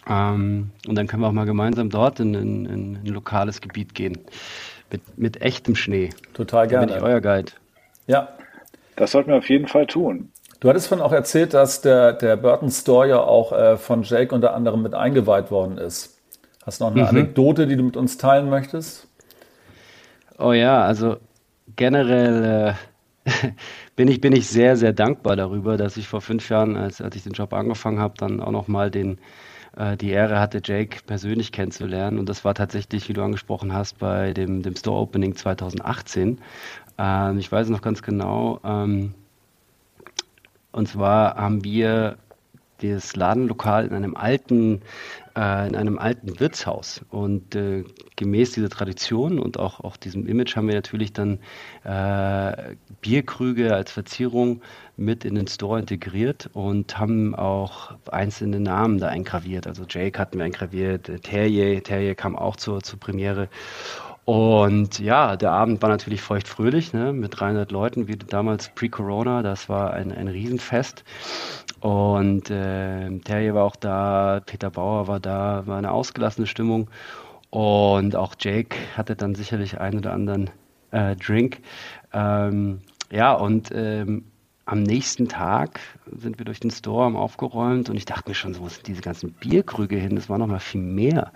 [0.08, 3.94] Ähm, und dann können wir auch mal gemeinsam dort in, in, in ein lokales Gebiet
[3.94, 4.18] gehen.
[4.94, 6.12] Mit, mit echtem Schnee.
[6.34, 6.88] Total gerne.
[6.88, 7.52] Da bin ich euer Guide.
[8.08, 8.30] Ja.
[8.96, 10.32] Das sollten wir auf jeden Fall tun.
[10.60, 14.34] Du hattest von auch erzählt, dass der, der Burton Store ja auch äh, von Jake
[14.34, 16.22] unter anderem mit eingeweiht worden ist.
[16.66, 17.08] Hast du noch eine mhm.
[17.08, 19.08] Anekdote, die du mit uns teilen möchtest?
[20.38, 21.18] Oh ja, also
[21.76, 22.76] generell
[23.26, 23.32] äh,
[23.96, 27.16] bin, ich, bin ich sehr, sehr dankbar darüber, dass ich vor fünf Jahren, als, als
[27.16, 29.18] ich den Job angefangen habe, dann auch nochmal den
[29.78, 32.20] äh, die Ehre hatte, Jake persönlich kennenzulernen.
[32.20, 36.40] Und das war tatsächlich, wie du angesprochen hast, bei dem, dem Store Opening 2018.
[36.98, 38.60] Ähm, ich weiß noch ganz genau.
[38.64, 39.14] Ähm,
[40.72, 42.18] und zwar haben wir
[42.82, 44.82] das Ladenlokal in einem alten,
[45.36, 47.02] äh, in einem alten Wirtshaus.
[47.10, 47.84] Und äh,
[48.16, 51.40] gemäß dieser Tradition und auch, auch diesem Image haben wir natürlich dann
[51.84, 54.62] äh, Bierkrüge als Verzierung
[54.96, 59.66] mit in den Store integriert und haben auch einzelne Namen da eingraviert.
[59.68, 63.50] Also Jake hatten wir eingraviert, Terrier, Terrier kam auch zur, zur Premiere.
[64.26, 69.42] Und ja, der Abend war natürlich feuchtfröhlich, ne, mit 300 Leuten, wie damals pre-Corona.
[69.42, 71.04] Das war ein, ein Riesenfest.
[71.82, 76.90] Und äh, Terrier war auch da, Peter Bauer war da, war eine ausgelassene Stimmung.
[77.50, 80.50] Und auch Jake hatte dann sicherlich einen oder anderen
[80.92, 81.60] äh, Drink.
[82.14, 82.82] Ähm,
[83.12, 84.26] ja, und ähm,
[84.66, 88.54] am nächsten Tag sind wir durch den Store haben aufgeräumt und ich dachte mir schon,
[88.54, 90.16] so, wo sind diese ganzen Bierkrüge hin?
[90.16, 91.34] Das war noch mal viel mehr.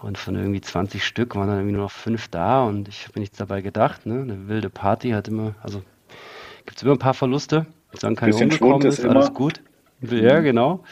[0.00, 3.12] Und von irgendwie 20 Stück waren dann irgendwie nur noch fünf da und ich habe
[3.16, 4.06] mir nichts dabei gedacht.
[4.06, 4.20] Ne?
[4.20, 5.82] Eine wilde Party hat immer, also
[6.64, 7.66] gibt es immer ein paar Verluste.
[7.92, 9.60] Solange keiner umgekommen ist, ist alles gut.
[10.02, 10.44] Ja, mhm.
[10.44, 10.84] genau.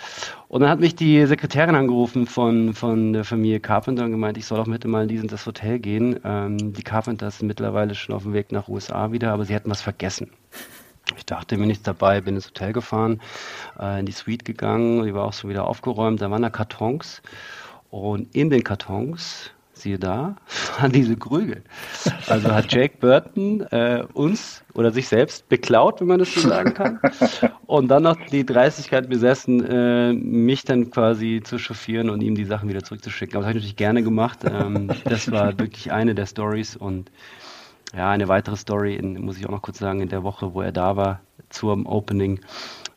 [0.48, 4.46] Und dann hat mich die Sekretärin angerufen von, von der Familie Carpenter und gemeint, ich
[4.46, 6.18] soll auch mit mal in dieses Hotel gehen.
[6.24, 9.70] Ähm, die Carpenters sind mittlerweile schon auf dem Weg nach USA wieder, aber sie hätten
[9.70, 10.30] was vergessen.
[11.16, 13.20] Ich dachte mir nichts dabei, bin ins Hotel gefahren,
[13.78, 17.22] äh, in die Suite gegangen, die war auch so wieder aufgeräumt, da waren da Kartons
[17.90, 20.36] und in den Kartons, siehe da,
[20.80, 21.62] waren diese Krüge.
[22.26, 26.74] Also hat Jake Burton äh, uns oder sich selbst beklaut, wenn man das so sagen
[26.74, 27.00] kann.
[27.66, 32.44] Und dann noch die Dreistigkeit besessen, äh, mich dann quasi zu chauffieren und ihm die
[32.44, 33.36] Sachen wieder zurückzuschicken.
[33.36, 34.40] Aber das habe ich natürlich gerne gemacht.
[34.44, 37.10] Ähm, das war wirklich eine der Stories und
[37.94, 40.62] ja, eine weitere Story, in, muss ich auch noch kurz sagen, in der Woche, wo
[40.62, 42.40] er da war, zum Opening,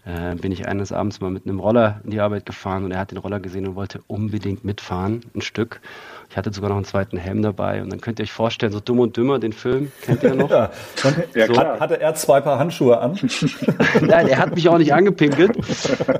[0.05, 2.99] äh, bin ich eines Abends mal mit einem Roller in die Arbeit gefahren und er
[2.99, 5.81] hat den Roller gesehen und wollte unbedingt mitfahren, ein Stück.
[6.31, 8.79] Ich hatte sogar noch einen zweiten Helm dabei und dann könnt ihr euch vorstellen, so
[8.79, 10.49] dumm und dümmer, den Film, kennt ihr noch?
[10.49, 10.71] ja,
[11.35, 11.51] ja so.
[11.51, 11.77] klar.
[11.77, 13.19] Hatte er zwei Paar Handschuhe an?
[14.01, 15.57] Nein, er hat mich auch nicht angepinkelt,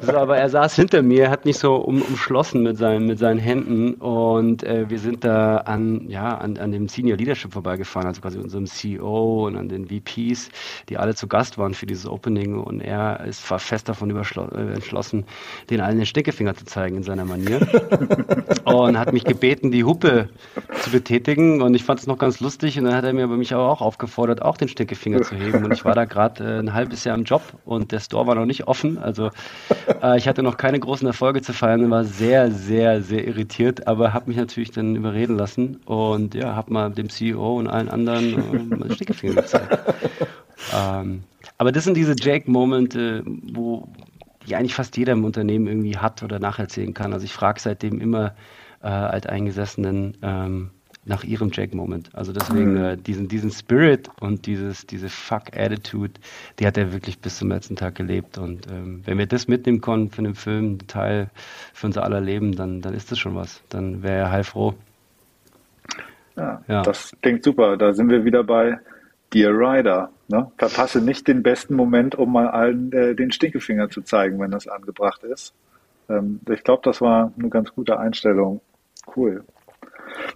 [0.01, 3.39] so, aber er saß hinter mir, hat mich so um, umschlossen mit seinen, mit seinen
[3.39, 8.19] Händen und äh, wir sind da an, ja, an, an dem Senior Leadership vorbeigefahren, also
[8.19, 10.49] quasi unserem CEO und an den VPs,
[10.89, 15.23] die alle zu Gast waren für dieses Opening und er ist fest davon äh, entschlossen,
[15.69, 17.65] den allen den Stickefinger zu zeigen in seiner Manier
[18.65, 20.29] und hat mich gebeten, die Hupe Hupe
[20.81, 21.61] zu betätigen.
[21.61, 22.77] Und ich fand es noch ganz lustig.
[22.77, 25.63] Und dann hat er mir aber mich aber auch aufgefordert, auch den Stinkefinger zu heben.
[25.63, 28.35] Und ich war da gerade äh, ein halbes Jahr im Job und der Store war
[28.35, 28.97] noch nicht offen.
[28.97, 29.29] Also
[30.01, 33.87] äh, ich hatte noch keine großen Erfolge zu feiern und war sehr, sehr, sehr irritiert.
[33.87, 37.89] Aber habe mich natürlich dann überreden lassen und ja, habe mal dem CEO und allen
[37.89, 39.77] anderen äh, Stinkefinger gezeigt.
[40.75, 41.23] Ähm,
[41.57, 43.87] aber das sind diese Jake-Momente, wo
[44.47, 47.13] die eigentlich fast jeder im Unternehmen irgendwie hat oder nacherzählen kann.
[47.13, 48.33] Also ich frage seitdem immer,
[48.83, 50.71] äh, Alteingesessenen ähm,
[51.03, 52.09] nach ihrem Jack-Moment.
[52.13, 56.13] Also deswegen äh, diesen, diesen Spirit und dieses, diese Fuck-Attitude,
[56.59, 58.37] die hat er wirklich bis zum letzten Tag gelebt.
[58.37, 61.29] Und ähm, wenn wir das mitnehmen konnten für einen Film, Teil
[61.73, 63.63] für unser aller Leben, dann, dann ist das schon was.
[63.69, 64.75] Dann wäre er heilfroh.
[66.37, 67.77] Ja, ja, das klingt super.
[67.77, 68.79] Da sind wir wieder bei
[69.33, 70.11] Dear Rider.
[70.27, 70.51] Ne?
[70.57, 74.67] Verpasse nicht den besten Moment, um mal allen äh, den Stinkefinger zu zeigen, wenn das
[74.67, 75.53] angebracht ist.
[76.09, 78.61] Ähm, ich glaube, das war eine ganz gute Einstellung.
[79.15, 79.43] Cool.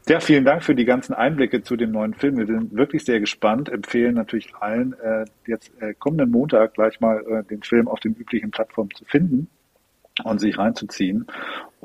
[0.08, 2.38] Ja, vielen Dank für die ganzen Einblicke zu dem neuen Film.
[2.38, 7.24] Wir sind wirklich sehr gespannt, empfehlen natürlich allen, äh, jetzt äh, kommenden Montag gleich mal
[7.28, 9.50] äh, den Film auf den üblichen Plattformen zu finden
[10.24, 11.28] und sich reinzuziehen.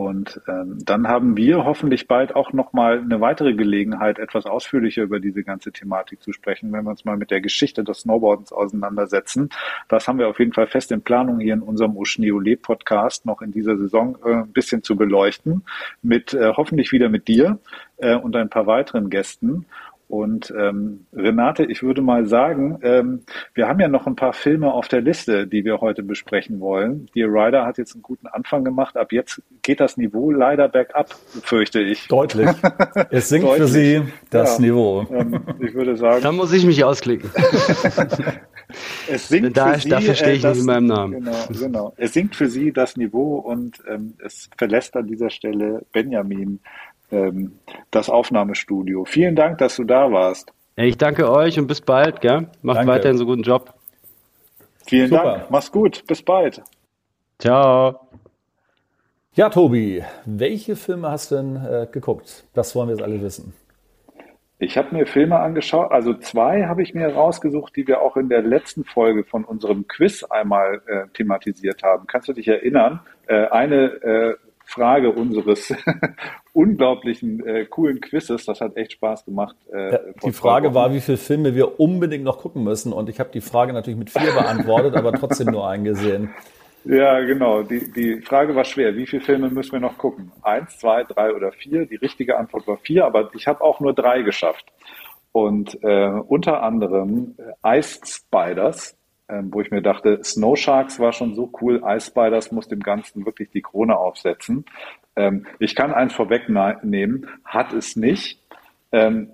[0.01, 5.21] Und ähm, dann haben wir hoffentlich bald auch nochmal eine weitere Gelegenheit, etwas ausführlicher über
[5.21, 9.51] diese ganze Thematik zu sprechen, wenn wir uns mal mit der Geschichte des Snowboardens auseinandersetzen.
[9.89, 13.43] Das haben wir auf jeden Fall fest in Planung hier in unserem Oschneole Podcast noch
[13.43, 15.65] in dieser Saison äh, ein bisschen zu beleuchten,
[16.01, 17.59] mit äh, hoffentlich wieder mit dir
[17.99, 19.67] äh, und ein paar weiteren Gästen.
[20.11, 23.21] Und ähm, Renate, ich würde mal sagen, ähm,
[23.55, 27.09] wir haben ja noch ein paar Filme auf der Liste, die wir heute besprechen wollen.
[27.15, 28.97] Dear Rider hat jetzt einen guten Anfang gemacht.
[28.97, 32.09] Ab jetzt geht das Niveau leider bergab, fürchte ich.
[32.09, 32.49] Deutlich.
[33.11, 33.63] Es sinkt Deutlich.
[33.63, 34.63] für Sie das ja.
[34.63, 35.07] Niveau.
[35.13, 36.23] Ähm, ich würde sagen.
[36.23, 37.31] Dann muss ich mich ausklicken.
[39.09, 41.13] es sinkt da, für Sie, dafür stehe ich äh, das, nicht in meinem Namen.
[41.13, 41.95] Genau, genau.
[41.97, 46.61] Es sinkt für Sie das Niveau und ähm, es verlässt an dieser Stelle Benjamin
[47.11, 47.59] ähm,
[47.91, 49.05] das Aufnahmestudio.
[49.05, 50.53] Vielen Dank, dass du da warst.
[50.77, 52.21] Ich danke euch und bis bald.
[52.21, 52.49] Gell?
[52.63, 52.93] Macht danke.
[52.93, 53.75] weiterhin so guten Job.
[54.87, 55.23] Vielen Super.
[55.23, 55.51] Dank.
[55.51, 56.05] Mach's gut.
[56.07, 56.63] Bis bald.
[57.39, 58.01] Ciao.
[59.35, 62.45] Ja, Tobi, welche Filme hast du denn äh, geguckt?
[62.53, 63.55] Das wollen wir jetzt alle wissen.
[64.59, 68.29] Ich habe mir Filme angeschaut, also zwei habe ich mir rausgesucht, die wir auch in
[68.29, 72.07] der letzten Folge von unserem Quiz einmal äh, thematisiert haben.
[72.07, 73.01] Kannst du dich erinnern?
[73.27, 74.35] Äh, eine äh,
[74.71, 75.75] Frage unseres
[76.53, 78.47] unglaublichen äh, coolen Quizzes.
[78.47, 79.57] Das hat echt Spaß gemacht.
[79.73, 82.93] Äh, ja, die Frage war, wie viele Filme wir unbedingt noch gucken müssen.
[82.93, 86.31] Und ich habe die Frage natürlich mit vier beantwortet, aber trotzdem nur eingesehen.
[86.85, 87.63] Ja, genau.
[87.63, 88.95] Die, die Frage war schwer.
[88.97, 90.33] Wie viele Filme müssen wir noch gucken?
[90.43, 91.87] Eins, zwei, drei oder vier?
[91.87, 94.67] Die richtige Antwort war vier, aber ich habe auch nur drei geschafft.
[95.33, 98.97] Und äh, unter anderem äh, Ice Spiders,
[99.31, 102.81] ähm, wo ich mir dachte, Snow Sharks war schon so cool, Ice Spiders muss dem
[102.81, 104.65] Ganzen wirklich die Krone aufsetzen.
[105.17, 108.41] Ähm, ich kann eins vorwegnehmen, hat es nicht.
[108.93, 109.33] Ähm,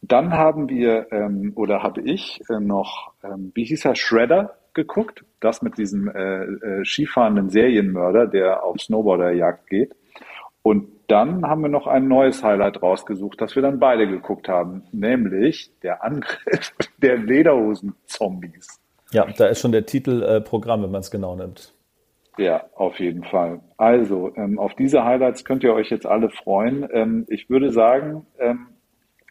[0.00, 5.24] dann haben wir, ähm, oder habe ich äh, noch, ähm, wie hieß er, Shredder geguckt,
[5.40, 9.94] das mit diesem äh, äh, skifahrenden Serienmörder, der auf Snowboarderjagd geht.
[10.62, 14.84] Und dann haben wir noch ein neues Highlight rausgesucht, das wir dann beide geguckt haben,
[14.92, 18.80] nämlich der Angriff der Lederhosen-Zombies.
[19.12, 21.72] Ja, da ist schon der Titel äh, Programm, wenn man es genau nimmt.
[22.36, 23.60] Ja, auf jeden Fall.
[23.76, 26.88] Also, ähm, auf diese Highlights könnt ihr euch jetzt alle freuen.
[26.92, 28.68] Ähm, ich würde sagen, ähm,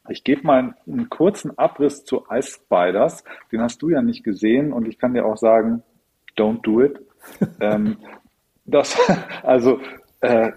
[0.10, 3.24] ich gebe mal einen, einen, kurzen Abriss zu Ice Spiders.
[3.52, 5.84] Den hast du ja nicht gesehen und ich kann dir auch sagen,
[6.36, 7.00] don't do it.
[7.62, 7.98] ähm,
[8.66, 8.98] das,
[9.44, 9.80] also,
[10.20, 10.52] äh,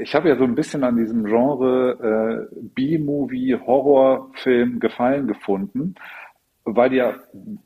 [0.00, 5.94] ich habe ja so ein bisschen an diesem Genre äh, B-Movie, Horrorfilm Gefallen gefunden
[6.64, 7.14] weil die ja,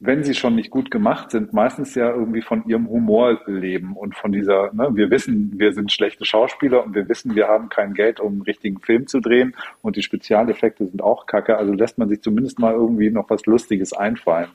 [0.01, 4.17] wenn sie schon nicht gut gemacht sind, meistens ja irgendwie von ihrem Humor leben und
[4.17, 7.93] von dieser, ne, wir wissen, wir sind schlechte Schauspieler und wir wissen, wir haben kein
[7.93, 11.99] Geld, um einen richtigen Film zu drehen und die Spezialeffekte sind auch kacke, also lässt
[11.99, 14.49] man sich zumindest mal irgendwie noch was Lustiges einfallen.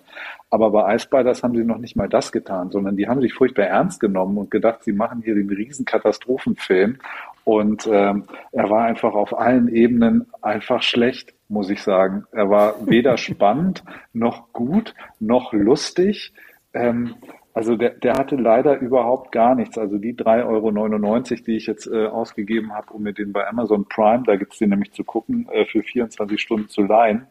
[0.50, 3.34] Aber bei Ice Spiders haben sie noch nicht mal das getan, sondern die haben sich
[3.34, 6.98] furchtbar ernst genommen und gedacht, sie machen hier den riesen Katastrophenfilm
[7.44, 12.24] und ähm, er war einfach auf allen Ebenen einfach schlecht muss ich sagen.
[12.32, 16.34] Er war weder spannend noch gut noch lustig.
[16.74, 17.16] Ähm,
[17.54, 19.78] Also der, der hatte leider überhaupt gar nichts.
[19.78, 23.86] Also die 3,99 Euro, die ich jetzt äh, ausgegeben habe, um mir den bei Amazon
[23.90, 27.28] Prime, da gibt's den nämlich zu gucken, äh, für 24 Stunden zu leihen.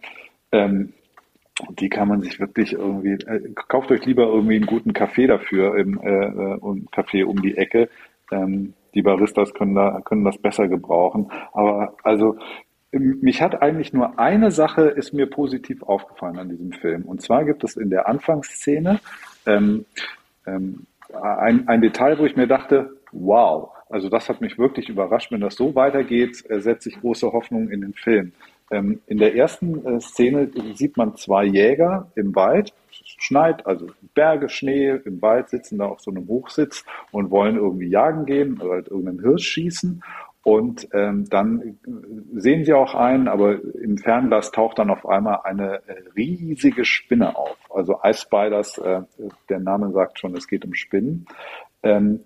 [0.53, 0.93] Ähm,
[1.79, 5.77] die kann man sich wirklich irgendwie, äh, kauft euch lieber irgendwie einen guten Kaffee dafür,
[5.79, 7.89] im äh, äh Kaffee um die Ecke.
[8.31, 11.31] Ähm, die Baristas können da, können das besser gebrauchen.
[11.53, 12.37] Aber also
[12.93, 17.03] mich hat eigentlich nur eine Sache ist mir positiv aufgefallen an diesem Film.
[17.03, 19.01] Und zwar gibt es in der Anfangsszene
[19.47, 19.85] ähm,
[20.47, 20.87] ähm,
[21.23, 25.31] ein, ein Detail, wo ich mir dachte, wow, also das hat mich wirklich überrascht.
[25.33, 28.33] Wenn das so weitergeht, äh, setze ich große Hoffnung in den Film.
[28.71, 32.73] Ähm, in der ersten äh, Szene sieht man zwei Jäger im Wald.
[32.91, 37.89] Schneit, also Berge, Schnee, im Wald sitzen da auf so einem Hochsitz und wollen irgendwie
[37.89, 40.03] jagen gehen oder halt irgendeinen Hirsch schießen.
[40.43, 41.79] Und ähm, dann
[42.33, 47.37] sehen sie auch einen, aber im Fernglas taucht dann auf einmal eine äh, riesige Spinne
[47.37, 47.59] auf.
[47.69, 49.03] Also Ice Spiders, äh,
[49.51, 51.27] der Name sagt schon, es geht um Spinnen.
[51.83, 52.21] Ähm,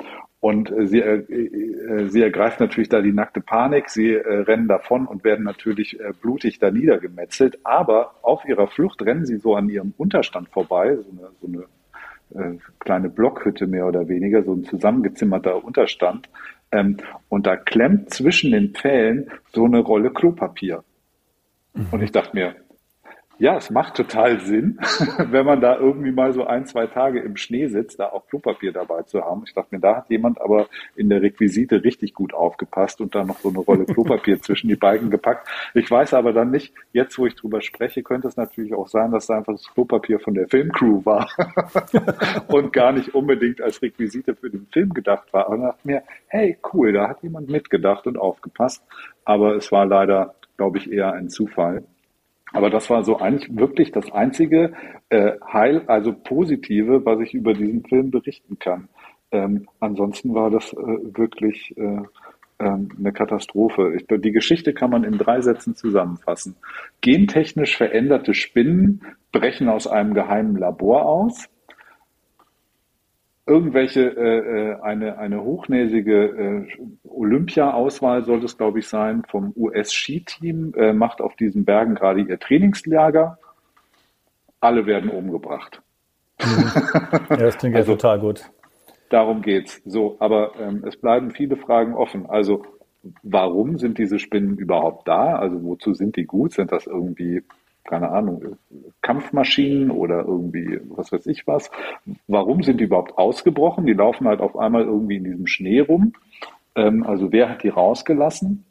[0.44, 5.07] und sie, äh, äh, sie ergreift natürlich da die nackte Panik, sie äh, rennen davon
[5.07, 7.61] und werden natürlich äh, blutig da niedergemetzelt.
[7.64, 11.46] Aber auf ihrer Flucht rennen sie so an ihrem Unterstand vorbei, so eine, so
[12.37, 16.28] eine äh, kleine Blockhütte mehr oder weniger, so ein zusammengezimmerter Unterstand.
[16.72, 16.98] Ähm,
[17.30, 20.85] und da klemmt zwischen den Pfählen so eine Rolle Klopapier.
[21.72, 21.87] Mhm.
[21.90, 22.54] Und ich dachte mir,
[23.38, 24.78] ja, es macht total Sinn,
[25.30, 28.72] wenn man da irgendwie mal so ein, zwei Tage im Schnee sitzt, da auch Klopapier
[28.72, 29.42] dabei zu haben.
[29.46, 33.24] Ich dachte mir, da hat jemand aber in der Requisite richtig gut aufgepasst und da
[33.24, 35.48] noch so eine Rolle Klopapier zwischen die Balken gepackt.
[35.74, 39.10] Ich weiß aber dann nicht, jetzt wo ich drüber spreche, könnte es natürlich auch sein,
[39.10, 41.28] dass da einfach das Klopapier von der Filmcrew war
[42.48, 45.48] und gar nicht unbedingt als Requisite für den Film gedacht war.
[45.48, 48.84] Und dachte mir, hey, cool, da hat jemand mitgedacht und aufgepasst.
[49.24, 51.84] Aber es war leider, glaube ich, eher ein Zufall.
[52.54, 54.72] Aber das war so eigentlich wirklich das einzige
[55.08, 58.88] äh, Heil, also positive, was ich über diesen Film berichten kann.
[59.32, 62.02] Ähm, ansonsten war das äh, wirklich äh,
[62.60, 63.96] ähm, eine Katastrophe.
[63.96, 66.54] Ich, die Geschichte kann man in drei Sätzen zusammenfassen.
[67.00, 71.48] Gentechnisch veränderte Spinnen brechen aus einem geheimen Labor aus
[73.46, 80.72] irgendwelche äh, äh, eine eine hochnäsige äh, Olympia-Auswahl soll es glaube ich sein vom US-Skiteam
[80.76, 83.38] äh, macht auf diesen Bergen gerade ihr Trainingslager.
[84.61, 85.83] Alle werden umgebracht.
[86.40, 86.72] Mhm.
[87.30, 88.50] Ja, das klingt also, ja total gut.
[89.11, 89.83] Darum geht's.
[89.85, 92.26] So, aber ähm, es bleiben viele Fragen offen.
[92.26, 92.64] Also
[93.22, 95.37] warum sind diese Spinnen überhaupt da?
[95.37, 96.52] Also wozu sind die gut?
[96.52, 97.42] Sind das irgendwie
[97.84, 98.56] keine Ahnung,
[99.02, 101.70] Kampfmaschinen oder irgendwie was weiß ich was.
[102.26, 103.86] Warum sind die überhaupt ausgebrochen?
[103.86, 106.14] Die laufen halt auf einmal irgendwie in diesem Schnee rum.
[106.74, 108.64] Ähm, also wer hat die rausgelassen?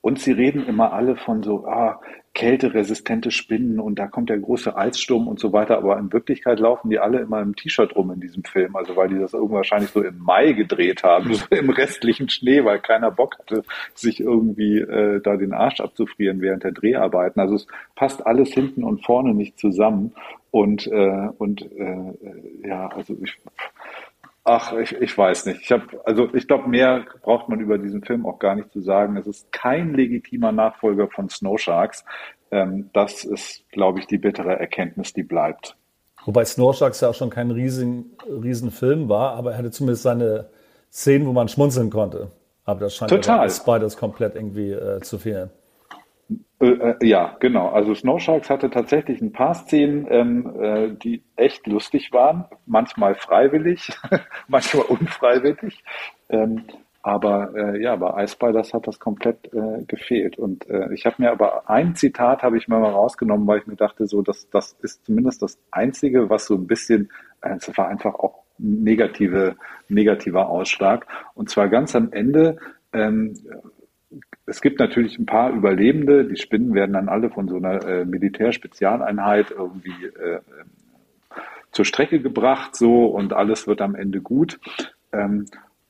[0.00, 2.00] Und sie reden immer alle von so, ah,
[2.34, 5.76] kälteresistente Spinnen und da kommt der große Eissturm und so weiter.
[5.76, 8.74] Aber in Wirklichkeit laufen die alle immer im T-Shirt rum in diesem Film.
[8.74, 12.64] Also weil die das irgendwie wahrscheinlich so im Mai gedreht haben, so im restlichen Schnee,
[12.64, 13.64] weil keiner Bock hatte,
[13.94, 17.40] sich irgendwie äh, da den Arsch abzufrieren während der Dreharbeiten.
[17.40, 17.66] Also es
[17.96, 20.14] passt alles hinten und vorne nicht zusammen.
[20.50, 23.38] Und, äh, und äh, ja, also ich
[24.44, 25.60] Ach, ich, ich weiß nicht.
[25.62, 28.80] Ich habe, also ich glaube, mehr braucht man über diesen Film auch gar nicht zu
[28.80, 29.16] sagen.
[29.16, 32.04] Es ist kein legitimer Nachfolger von Snow Sharks.
[32.50, 35.76] Ähm, das ist, glaube ich, die bittere Erkenntnis, die bleibt.
[36.24, 40.02] Wobei Snow Sharks ja auch schon kein riesen, riesen Film war, aber er hatte zumindest
[40.02, 40.50] seine
[40.90, 42.32] Szenen, wo man schmunzeln konnte.
[42.64, 43.48] Aber das scheint Total.
[43.48, 45.50] Spiders komplett irgendwie äh, zu fehlen.
[46.60, 47.68] Äh, äh, ja, genau.
[47.70, 52.44] Also Snow Sharks hatte tatsächlich ein paar Szenen, ähm, äh, die echt lustig waren.
[52.66, 53.90] Manchmal freiwillig,
[54.48, 55.82] manchmal unfreiwillig.
[56.28, 56.64] Ähm,
[57.02, 60.38] aber äh, ja, bei Ice Spiders hat das komplett äh, gefehlt.
[60.38, 63.66] Und äh, ich habe mir aber ein Zitat habe ich mir mal rausgenommen, weil ich
[63.66, 67.76] mir dachte, so, dass das ist zumindest das Einzige, was so ein bisschen, äh, es
[67.76, 69.56] war einfach auch negative,
[69.88, 71.06] negativer Ausschlag.
[71.34, 72.58] Und zwar ganz am Ende
[72.92, 73.34] ähm,
[74.52, 76.26] es gibt natürlich ein paar Überlebende.
[76.26, 80.40] Die Spinnen werden dann alle von so einer äh, Militärspezialeinheit irgendwie äh,
[81.70, 84.60] zur Strecke gebracht, so und alles wird am Ende gut.
[85.10, 85.46] Ähm,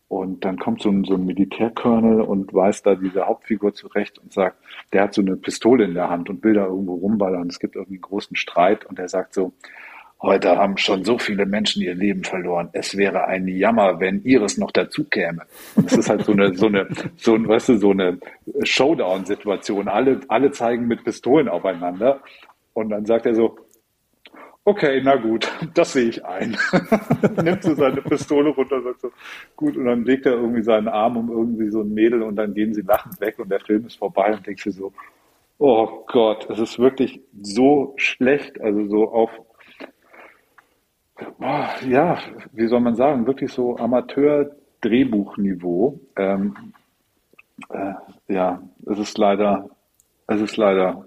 [0.06, 4.32] und dann kommt so ein, so ein Militärkörnel und weist da diese Hauptfigur zurecht und
[4.32, 4.58] sagt,
[4.92, 7.48] der hat so eine Pistole in der Hand und will da irgendwo rumballern.
[7.48, 9.54] Es gibt irgendwie einen großen Streit und er sagt so,
[10.22, 12.68] Heute haben schon so viele Menschen ihr Leben verloren.
[12.72, 15.42] Es wäre ein Jammer, wenn ihres noch dazu käme.
[15.74, 18.20] Das ist halt so eine, so eine, so ein, weißt du, so eine
[18.62, 19.88] Showdown-Situation.
[19.88, 22.20] Alle, alle zeigen mit Pistolen aufeinander.
[22.72, 23.58] Und dann sagt er so,
[24.64, 26.56] okay, na gut, das sehe ich ein.
[27.42, 29.10] Nimmt so seine Pistole runter, sagt so,
[29.56, 32.54] gut, und dann legt er irgendwie seinen Arm um irgendwie so ein Mädel und dann
[32.54, 34.92] gehen sie lachend weg und der Film ist vorbei und denkst du so,
[35.58, 39.30] oh Gott, es ist wirklich so schlecht, also so auf
[41.88, 42.18] ja,
[42.52, 46.00] wie soll man sagen, wirklich so Amateur-Drehbuchniveau.
[46.16, 46.72] Ähm,
[47.70, 47.94] äh,
[48.28, 49.70] ja, es ist leider,
[50.26, 51.06] es ist leider,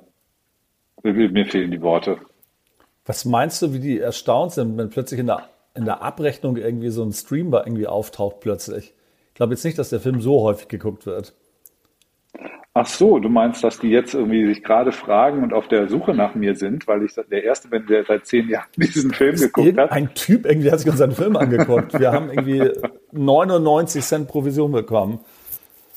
[1.04, 2.20] mir fehlen die Worte.
[3.06, 6.90] Was meinst du, wie die erstaunt sind, wenn plötzlich in der, in der Abrechnung irgendwie
[6.90, 8.94] so ein Streamer irgendwie auftaucht plötzlich?
[9.30, 11.36] Ich glaube jetzt nicht, dass der Film so häufig geguckt wird.
[12.78, 16.14] Ach so, du meinst, dass die jetzt irgendwie sich gerade fragen und auf der Suche
[16.14, 19.78] nach mir sind, weil ich der Erste bin, der seit zehn Jahren diesen Film geguckt
[19.78, 19.94] hat.
[19.94, 21.98] Ein Typ irgendwie hat sich unseren Film angeguckt.
[21.98, 22.70] Wir haben irgendwie
[23.14, 25.20] 99 Cent Provision bekommen.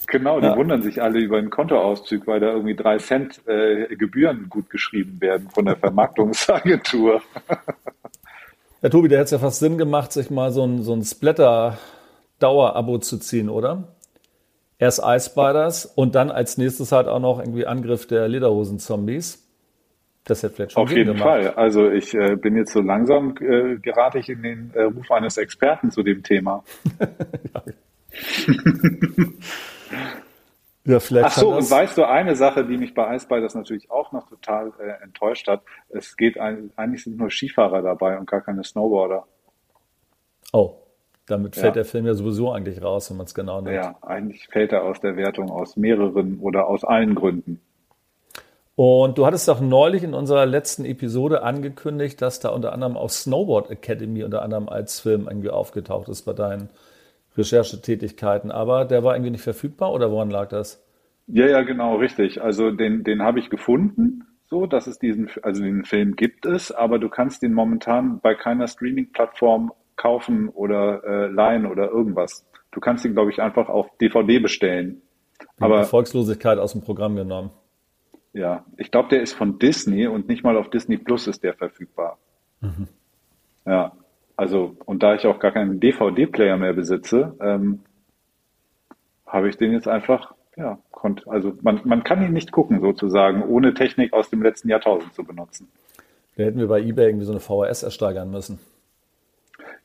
[0.06, 0.56] Genau, die ja.
[0.56, 5.20] wundern sich alle über den Kontoauszug, weil da irgendwie drei Cent äh, Gebühren gut geschrieben
[5.20, 7.20] werden von der Vermarktungsagentur.
[8.80, 11.02] Ja, Tobi, da hätte es ja fast Sinn gemacht, sich mal so ein, so ein
[11.02, 13.88] Splatter-Dauer-Abo zu ziehen, oder?
[14.78, 19.44] Erst Ice Spiders und dann als nächstes halt auch noch irgendwie Angriff der Lederhosen-Zombies.
[20.24, 21.22] Das hätte vielleicht schon Auf jeden gemacht.
[21.22, 21.54] Fall.
[21.54, 25.38] Also ich äh, bin jetzt so langsam, äh, gerate ich in den äh, Ruf eines
[25.38, 26.62] Experten zu dem Thema.
[30.84, 33.90] ja, vielleicht Ach so, und weißt du, eine Sache, die mich bei Ice Spiders natürlich
[33.90, 38.28] auch noch total äh, enttäuscht hat, es geht ein, eigentlich sind nur Skifahrer dabei und
[38.28, 39.26] gar keine Snowboarder.
[40.52, 40.76] Oh.
[41.28, 41.82] Damit fällt ja.
[41.82, 43.76] der Film ja sowieso eigentlich raus, wenn man es genau nimmt.
[43.76, 47.60] Ja, eigentlich fällt er aus der Wertung aus mehreren oder aus allen Gründen.
[48.74, 53.10] Und du hattest doch neulich in unserer letzten Episode angekündigt, dass da unter anderem auch
[53.10, 56.68] Snowboard Academy unter anderem als Film irgendwie aufgetaucht ist bei deinen
[57.36, 58.52] Recherchetätigkeiten.
[58.52, 60.80] Aber der war irgendwie nicht verfügbar oder woran lag das?
[61.26, 62.40] Ja, ja, genau, richtig.
[62.40, 66.72] Also den, den habe ich gefunden, so, dass es diesen, also den Film gibt es,
[66.72, 72.46] aber du kannst den momentan bei keiner Streaming-Plattform kaufen oder äh, leihen oder irgendwas.
[72.70, 75.02] Du kannst ihn, glaube ich, einfach auf DVD bestellen.
[75.60, 77.50] Aber Erfolgslosigkeit aus dem Programm genommen.
[78.32, 81.54] Ja, ich glaube, der ist von Disney und nicht mal auf Disney Plus ist der
[81.54, 82.18] verfügbar.
[82.60, 82.88] Mhm.
[83.66, 83.92] Ja,
[84.36, 87.80] also und da ich auch gar keinen DVD-Player mehr besitze, ähm,
[89.26, 93.42] habe ich den jetzt einfach, ja, konnte, also man, man kann ihn nicht gucken sozusagen,
[93.42, 95.68] ohne Technik aus dem letzten Jahrtausend zu benutzen.
[96.36, 98.60] Da hätten wir bei eBay irgendwie so eine VHS ersteigern müssen.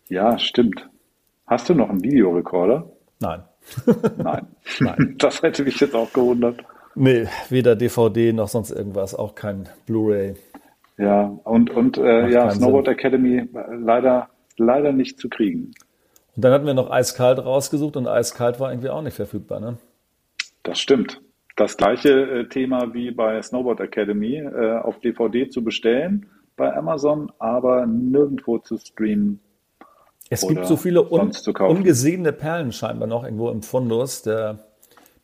[0.10, 0.90] Ja, stimmt.
[1.48, 2.90] Hast du noch einen Videorekorder?
[3.20, 3.44] Nein.
[4.18, 4.48] Nein.
[4.80, 5.16] Nein.
[5.18, 6.64] Das hätte mich jetzt auch gewundert.
[6.96, 10.36] Nee, weder DVD noch sonst irgendwas, auch kein Blu-ray.
[10.98, 12.94] Ja, und, und äh, ja, Snowboard Sinn.
[12.94, 13.50] Academy
[13.80, 15.72] leider, leider nicht zu kriegen.
[16.36, 19.78] Und dann hatten wir noch Eiskalt rausgesucht und Eiskalt war irgendwie auch nicht verfügbar, ne?
[20.62, 21.22] Das stimmt.
[21.56, 27.32] Das gleiche äh, Thema wie bei Snowboard Academy, äh, auf DVD zu bestellen bei Amazon,
[27.40, 29.40] aber nirgendwo zu streamen
[30.30, 34.60] es gibt so viele un ungesehene Perlen scheinbar noch irgendwo im Fundus der,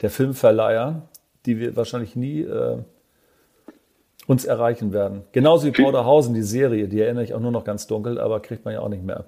[0.02, 1.10] der Filmverleiher,
[1.46, 2.78] die wir wahrscheinlich nie äh,
[4.28, 5.24] uns erreichen werden.
[5.32, 8.66] Genauso wie Powderhausen, die Serie, die erinnere ich auch nur noch ganz dunkel, aber kriegt
[8.66, 9.26] man ja auch nicht mehr.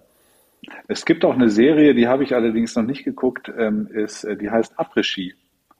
[0.88, 4.38] Es gibt auch eine Serie, die habe ich allerdings noch nicht geguckt, ähm, ist, äh,
[4.38, 5.34] die heißt Après-Ski.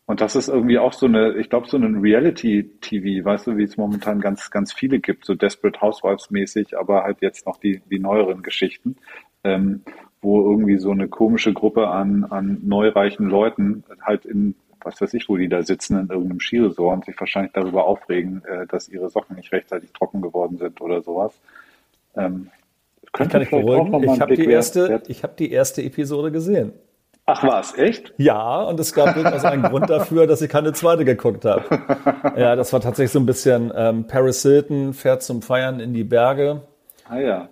[0.08, 3.64] Und das ist irgendwie auch so eine, ich glaube, so ein Reality-TV, weißt du, wie
[3.64, 8.00] es momentan ganz, ganz viele gibt, so Desperate Housewives-mäßig, aber halt jetzt noch die, die
[8.00, 8.98] neueren Geschichten
[9.44, 9.84] ähm,
[10.22, 15.30] wo irgendwie so eine komische Gruppe an, an neureichen Leuten halt in, was weiß ich,
[15.30, 19.10] wo die da sitzen, in irgendeinem Skiresort und sich wahrscheinlich darüber aufregen, äh, dass ihre
[19.10, 21.34] Socken nicht rechtzeitig trocken geworden sind oder sowas.
[22.16, 22.50] Ähm,
[23.14, 24.04] könnte kann ich beruhigen.
[24.04, 26.74] Ich habe die, erste, ich hab die erste Episode gesehen.
[27.26, 28.14] Ach was, echt?
[28.18, 31.64] Ja, und es gab durchaus einen Grund dafür, dass ich keine zweite geguckt habe.
[32.36, 36.04] Ja, das war tatsächlich so ein bisschen ähm, Paris Hilton fährt zum Feiern in die
[36.04, 36.62] Berge.
[37.08, 37.50] Ah ja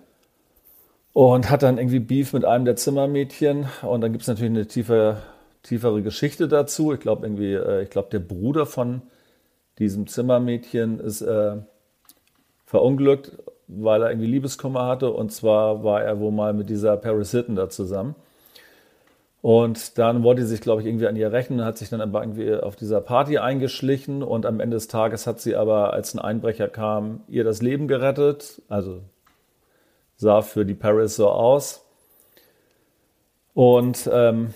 [1.14, 4.68] und hat dann irgendwie Beef mit einem der Zimmermädchen und dann gibt es natürlich eine
[4.68, 5.18] tiefe,
[5.64, 6.94] tiefere Geschichte dazu.
[6.94, 9.02] Ich glaube irgendwie, äh, ich glaube der Bruder von
[9.80, 11.58] diesem Zimmermädchen ist äh,
[12.66, 13.32] verunglückt,
[13.68, 17.56] weil er irgendwie Liebeskummer hatte und zwar war er wohl mal mit dieser Paris Hilton
[17.56, 18.16] da zusammen.
[19.42, 22.22] Und dann wollte sie sich, glaube ich, irgendwie an ihr rächen, hat sich dann aber
[22.22, 26.20] irgendwie auf dieser Party eingeschlichen und am Ende des Tages hat sie aber, als ein
[26.20, 28.62] Einbrecher kam, ihr das Leben gerettet.
[28.68, 29.02] Also
[30.20, 31.86] sah für die Paris so aus.
[33.54, 34.54] Und ähm,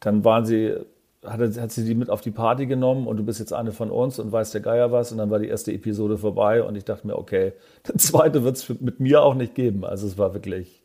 [0.00, 0.74] dann waren sie,
[1.22, 3.90] hat, hat sie die mit auf die Party genommen und du bist jetzt eine von
[3.90, 5.12] uns und weißt der Geier was.
[5.12, 7.52] Und dann war die erste Episode vorbei und ich dachte mir, okay,
[7.92, 9.84] die zweite wird es mit mir auch nicht geben.
[9.84, 10.82] Also es war wirklich.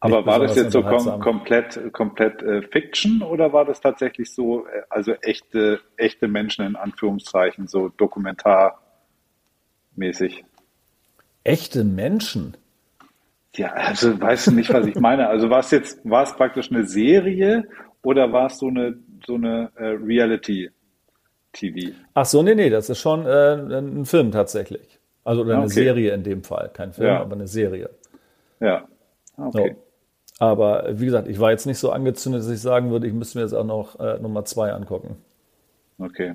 [0.00, 4.66] Aber war das jetzt so kom komplett, komplett äh, Fiction oder war das tatsächlich so,
[4.66, 10.44] äh, also echte, echte Menschen in Anführungszeichen, so dokumentarmäßig?
[11.44, 12.56] Echte Menschen.
[13.56, 15.28] Ja, also weißt du nicht, was ich meine.
[15.28, 17.64] Also war es jetzt, war es praktisch eine Serie
[18.02, 21.94] oder war es so eine, so eine äh, Reality-TV?
[22.14, 25.00] Ach so, nee, nee, das ist schon äh, ein Film tatsächlich.
[25.24, 25.74] Also oder eine okay.
[25.74, 26.70] Serie in dem Fall.
[26.72, 27.20] Kein Film, ja.
[27.20, 27.90] aber eine Serie.
[28.60, 28.84] Ja.
[29.36, 29.76] Okay.
[29.76, 30.44] So.
[30.44, 33.38] Aber wie gesagt, ich war jetzt nicht so angezündet, dass ich sagen würde, ich müsste
[33.38, 35.16] mir jetzt auch noch äh, Nummer zwei angucken.
[35.98, 36.34] Okay.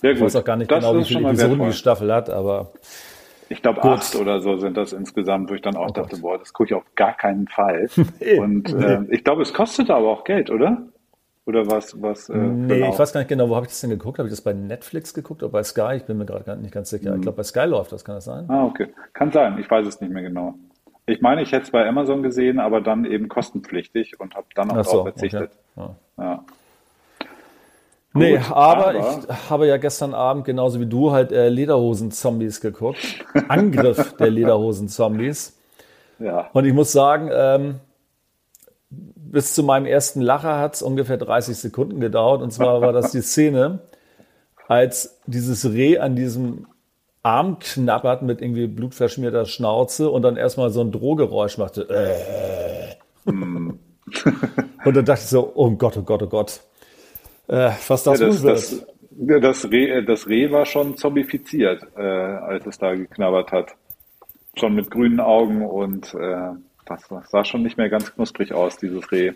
[0.00, 0.18] Sehr gut.
[0.18, 2.72] Ich weiß auch gar nicht das genau, wie viele Episoden die Staffel hat, aber.
[3.48, 6.22] Ich glaube, acht oder so sind das insgesamt, wo ich dann auch oh dachte, Gott.
[6.22, 7.88] boah, das gucke ich auf gar keinen Fall.
[8.38, 10.86] Und äh, ich glaube, es kostet aber auch Geld, oder?
[11.44, 12.00] Oder was?
[12.00, 12.92] was äh, nee, genau?
[12.92, 14.18] ich weiß gar nicht genau, wo habe ich das denn geguckt?
[14.18, 15.96] Habe ich das bei Netflix geguckt oder bei Sky?
[15.96, 17.10] Ich bin mir gerade nicht ganz sicher.
[17.10, 17.16] Mhm.
[17.16, 18.48] Ich glaube, bei Sky läuft das, kann das sein?
[18.48, 18.88] Ah, okay.
[19.12, 20.54] Kann sein, ich weiß es nicht mehr genau.
[21.06, 24.70] Ich meine, ich hätte es bei Amazon gesehen, aber dann eben kostenpflichtig und habe dann
[24.70, 25.50] auch so, darauf verzichtet.
[25.74, 25.90] Okay.
[26.18, 26.24] Ja.
[26.24, 26.44] ja.
[28.14, 32.60] Nee, Gut, aber, aber, ich habe ja gestern Abend genauso wie du halt äh, Lederhosen-Zombies
[32.60, 32.98] geguckt.
[33.48, 35.56] Angriff der Lederhosen-Zombies.
[36.18, 36.50] Ja.
[36.52, 37.80] Und ich muss sagen, ähm,
[38.90, 42.42] bis zu meinem ersten Lacher hat es ungefähr 30 Sekunden gedauert.
[42.42, 43.80] Und zwar war das die Szene,
[44.68, 46.66] als dieses Reh an diesem
[47.22, 51.88] Arm knappert mit irgendwie blutverschmierter Schnauze und dann erstmal so ein Drohgeräusch machte.
[51.88, 52.94] Äh.
[53.30, 53.78] und
[54.84, 56.60] dann dachte ich so, oh Gott, oh Gott, oh Gott.
[57.48, 62.66] Äh, was das, ja, das, das, das, Reh, das Reh war schon zombifiziert, äh, als
[62.66, 63.74] es da geknabbert hat.
[64.56, 66.50] Schon mit grünen Augen und äh,
[66.86, 69.32] das, das sah schon nicht mehr ganz knusprig aus, dieses Reh.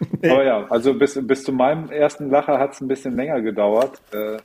[0.22, 4.00] Aber ja, also bis, bis zu meinem ersten Lacher hat es ein bisschen länger gedauert.
[4.12, 4.38] Äh,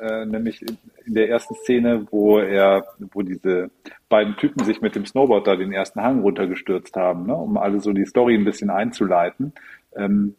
[0.00, 3.70] äh, nämlich in, in der ersten Szene, wo er, wo diese
[4.08, 7.80] beiden Typen sich mit dem Snowboard da den ersten Hang runtergestürzt haben, ne, um alle
[7.80, 9.52] so die Story ein bisschen einzuleiten.
[9.94, 10.34] Ähm,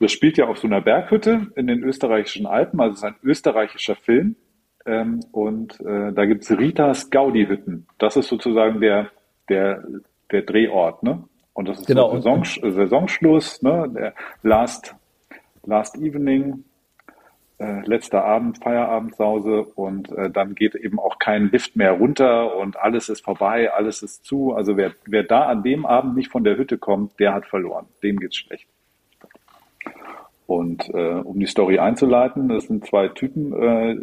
[0.00, 3.16] das spielt ja auf so einer Berghütte in den österreichischen Alpen, also es ist ein
[3.22, 4.36] österreichischer Film.
[4.86, 7.86] Ähm, und äh, da gibt's Ritas Gaudi-Hütten.
[7.98, 9.10] Das ist sozusagen der,
[9.48, 9.84] der,
[10.30, 11.24] der Drehort, ne?
[11.52, 12.10] Und das ist genau.
[12.10, 13.92] so Saison, Saisonschluss, ne?
[13.94, 14.94] Der Last,
[15.66, 16.64] Last Evening,
[17.58, 22.78] äh, letzter Abend, Feierabendsause und äh, dann geht eben auch kein Lift mehr runter und
[22.78, 24.54] alles ist vorbei, alles ist zu.
[24.54, 27.86] Also wer, wer da an dem Abend nicht von der Hütte kommt, der hat verloren.
[28.02, 28.68] Dem geht's schlecht.
[30.48, 33.98] Und äh, um die Story einzuleiten, das sind zwei Typen, äh,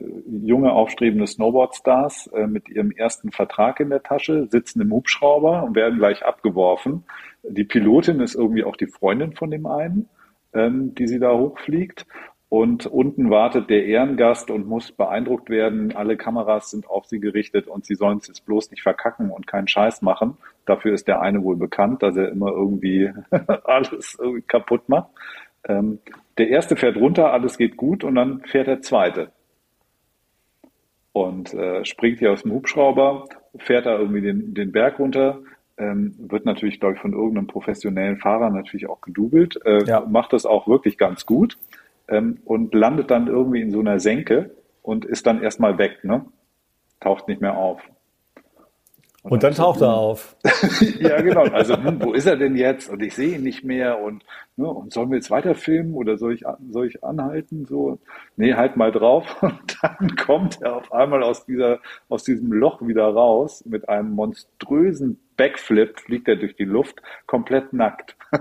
[0.45, 5.75] junge, aufstrebende Snowboardstars äh, mit ihrem ersten Vertrag in der Tasche, sitzen im Hubschrauber und
[5.75, 7.03] werden gleich abgeworfen.
[7.41, 10.07] Die Pilotin ist irgendwie auch die Freundin von dem einen,
[10.53, 12.05] ähm, die sie da hochfliegt.
[12.47, 15.95] Und unten wartet der Ehrengast und muss beeindruckt werden.
[15.95, 19.47] Alle Kameras sind auf sie gerichtet und sie sollen es jetzt bloß nicht verkacken und
[19.47, 20.37] keinen Scheiß machen.
[20.67, 23.11] Dafür ist der eine wohl bekannt, dass er immer irgendwie
[23.63, 25.09] alles irgendwie kaputt macht.
[25.67, 25.99] Ähm,
[26.37, 29.31] der erste fährt runter, alles geht gut und dann fährt der zweite.
[31.13, 35.39] Und äh, springt hier aus dem Hubschrauber, fährt da irgendwie den, den Berg runter,
[35.77, 40.01] ähm, wird natürlich, glaube ich, von irgendeinem professionellen Fahrer natürlich auch gedoubelt, äh, ja.
[40.01, 41.57] macht das auch wirklich ganz gut
[42.07, 44.51] ähm, und landet dann irgendwie in so einer Senke
[44.81, 46.25] und ist dann erstmal weg, ne?
[46.99, 47.81] Taucht nicht mehr auf.
[49.25, 50.35] Und, und dann, dann taucht so, er auf.
[50.99, 51.45] ja, genau.
[51.45, 52.91] Also, hm, wo ist er denn jetzt?
[52.91, 53.99] Und ich sehe ihn nicht mehr.
[53.99, 54.23] Und,
[54.55, 57.65] ne, und sollen wir jetzt weiter filmen oder soll ich, soll ich anhalten?
[57.65, 57.97] So,
[58.35, 59.25] nee, halt mal drauf.
[59.41, 64.11] Und dann kommt er auf einmal aus dieser, aus diesem Loch wieder raus mit einem
[64.11, 68.15] monströsen Backflip, fliegt er durch die Luft, komplett nackt.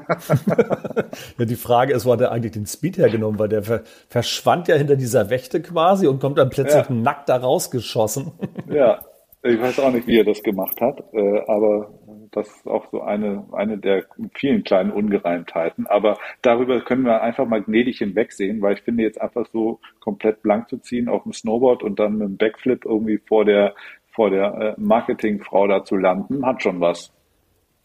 [1.38, 3.38] ja, die Frage ist, wo hat er eigentlich den Speed hergenommen?
[3.38, 3.62] Weil der
[4.08, 6.94] verschwand ja hinter dieser Wächte quasi und kommt dann plötzlich ja.
[6.94, 8.32] nackt da rausgeschossen.
[8.68, 9.00] ja,
[9.44, 11.92] ich weiß auch nicht, wie er das gemacht hat, äh, aber
[12.32, 15.86] das ist auch so eine, eine der vielen kleinen Ungereimtheiten.
[15.86, 20.42] Aber darüber können wir einfach mal gnädig hinwegsehen, weil ich finde jetzt einfach so komplett
[20.42, 23.74] blank zu ziehen auf dem Snowboard und dann mit einem Backflip irgendwie vor der,
[24.12, 27.12] vor der äh, Marketingfrau da zu landen, hat schon was.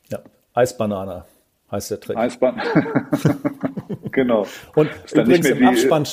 [0.10, 0.20] Ja,
[0.54, 1.26] Eisbanane
[1.72, 2.18] heißt der Trick.
[2.18, 2.62] Eisbahn.
[4.12, 4.46] genau.
[4.76, 6.08] Und übrigens im Abspann,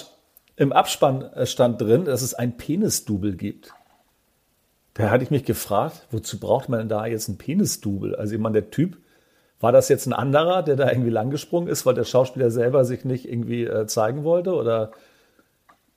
[0.57, 3.72] im Abspann stand drin, dass es ein Penisdouble gibt.
[4.97, 8.18] Da hatte ich mich gefragt, wozu braucht man denn da jetzt einen Penisdouble?
[8.18, 8.97] Also ich meine, der Typ,
[9.61, 13.05] war das jetzt ein anderer, der da irgendwie langgesprungen ist, weil der Schauspieler selber sich
[13.05, 14.55] nicht irgendwie äh, zeigen wollte?
[14.55, 14.92] Oder?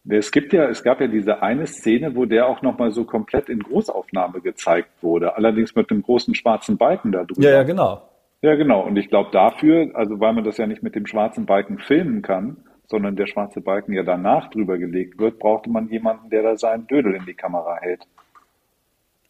[0.07, 3.49] Es gibt ja, es gab ja diese eine Szene, wo der auch nochmal so komplett
[3.49, 7.41] in Großaufnahme gezeigt wurde, allerdings mit einem großen schwarzen Balken da drüber.
[7.41, 8.01] Ja, ja, genau.
[8.41, 8.85] Ja, genau.
[8.85, 12.21] Und ich glaube dafür, also weil man das ja nicht mit dem schwarzen Balken filmen
[12.21, 16.57] kann, sondern der schwarze Balken ja danach drüber gelegt wird, brauchte man jemanden, der da
[16.57, 18.07] seinen Dödel in die Kamera hält.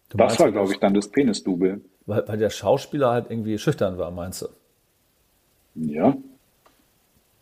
[0.09, 1.81] Du das war, glaube ich, dann das Penisdouble.
[2.05, 4.47] Weil, weil der Schauspieler halt irgendwie schüchtern war, meinst du?
[5.75, 6.17] Ja.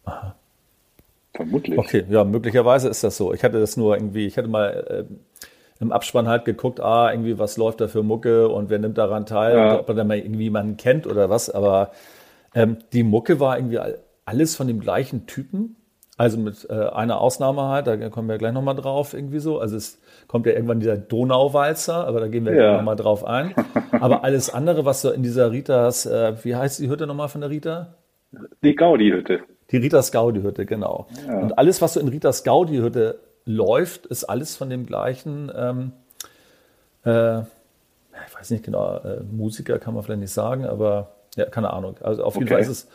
[0.04, 0.36] Aha.
[1.34, 1.78] Vermutlich.
[1.78, 3.34] Okay, ja, möglicherweise ist das so.
[3.34, 5.14] Ich hatte das nur irgendwie, ich hatte mal äh,
[5.80, 9.26] im Abspann halt geguckt, ah, irgendwie, was läuft da für Mucke und wer nimmt daran
[9.26, 9.74] teil ja.
[9.74, 11.50] und ob man da mal irgendwie jemanden kennt oder was.
[11.50, 11.92] Aber
[12.56, 13.80] ähm, die Mucke war irgendwie
[14.26, 15.76] alles von dem gleichen Typen.
[16.18, 19.60] Also mit äh, einer Ausnahme halt, da kommen wir gleich nochmal drauf, irgendwie so.
[19.60, 22.78] Also es kommt ja irgendwann dieser Donauwalzer, aber da gehen wir ja.
[22.78, 23.54] nochmal drauf ein.
[23.92, 27.42] Aber alles andere, was so in dieser Ritas, äh, wie heißt die Hütte nochmal von
[27.42, 27.96] der Rita?
[28.64, 29.42] Die Gaudi-Hütte.
[29.72, 31.08] Die Ritas Gaudi-Hütte, genau.
[31.28, 31.40] Ja.
[31.40, 35.92] Und alles, was so in Ritas Gaudi-Hütte läuft, ist alles von dem gleichen, ähm,
[37.06, 41.72] äh, ich weiß nicht genau, äh, Musiker kann man vielleicht nicht sagen, aber ja, keine
[41.72, 41.98] Ahnung.
[42.02, 42.56] Also auf jeden okay.
[42.56, 42.88] Fall ist es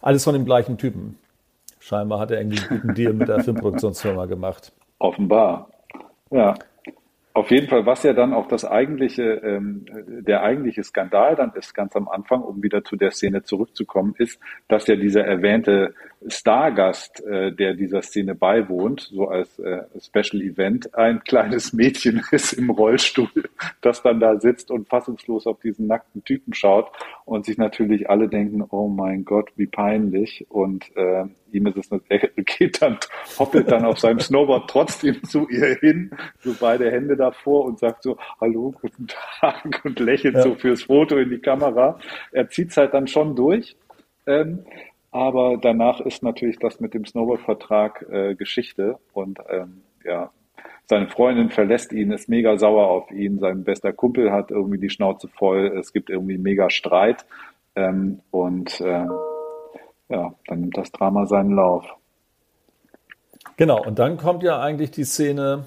[0.00, 1.18] alles von dem gleichen Typen.
[1.80, 4.72] Scheinbar hat er irgendwie einen guten Deal mit der Filmproduktionsfirma gemacht.
[4.98, 5.68] Offenbar.
[6.30, 6.54] Ja.
[7.38, 9.84] Auf jeden Fall, was ja dann auch das eigentliche, ähm,
[10.26, 14.40] der eigentliche Skandal dann ist, ganz am Anfang, um wieder zu der Szene zurückzukommen, ist,
[14.66, 15.94] dass ja dieser erwähnte
[16.26, 22.52] Stargast, äh, der dieser Szene beiwohnt, so als äh, Special Event, ein kleines Mädchen ist
[22.52, 23.28] im Rollstuhl,
[23.80, 26.90] das dann da sitzt und fassungslos auf diesen nackten Typen schaut
[27.24, 32.02] und sich natürlich alle denken, oh mein Gott, wie peinlich und äh, ihm ist es,
[32.08, 32.98] er geht dann,
[33.38, 36.10] hoppelt dann auf seinem Snowboard trotzdem zu ihr hin,
[36.40, 39.06] so beide Hände davor und sagt so, hallo, guten
[39.40, 40.42] Tag und lächelt ja.
[40.42, 41.98] so fürs Foto in die Kamera.
[42.32, 43.76] Er zieht es halt dann schon durch.
[44.26, 44.64] Ähm,
[45.10, 48.98] aber danach ist natürlich das mit dem Snowboard-Vertrag äh, Geschichte.
[49.12, 50.30] Und ähm, ja,
[50.86, 54.90] seine Freundin verlässt ihn, ist mega sauer auf ihn, sein bester Kumpel hat irgendwie die
[54.90, 57.24] Schnauze voll, es gibt irgendwie mega Streit.
[57.74, 59.06] Ähm, und äh,
[60.08, 61.84] ja, dann nimmt das Drama seinen Lauf.
[63.56, 65.64] Genau, und dann kommt ja eigentlich die Szene,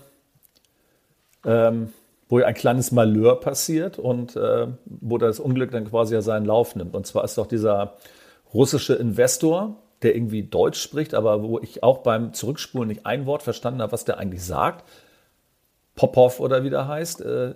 [1.45, 1.93] ähm,
[2.29, 6.75] wo ein kleines Malheur passiert und äh, wo das Unglück dann quasi ja seinen Lauf
[6.75, 6.95] nimmt.
[6.95, 7.97] Und zwar ist doch dieser
[8.53, 13.43] russische Investor, der irgendwie Deutsch spricht, aber wo ich auch beim Zurückspulen nicht ein Wort
[13.43, 14.85] verstanden habe, was der eigentlich sagt.
[15.95, 17.21] Popov oder wie der heißt.
[17.21, 17.55] Äh,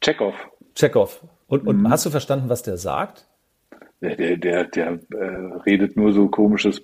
[0.00, 0.34] Chekhov.
[0.74, 1.24] Chekhov.
[1.46, 1.90] Und, und mhm.
[1.90, 3.26] hast du verstanden, was der sagt?
[4.00, 5.24] Der, der, der, der äh,
[5.66, 6.82] redet nur so komisches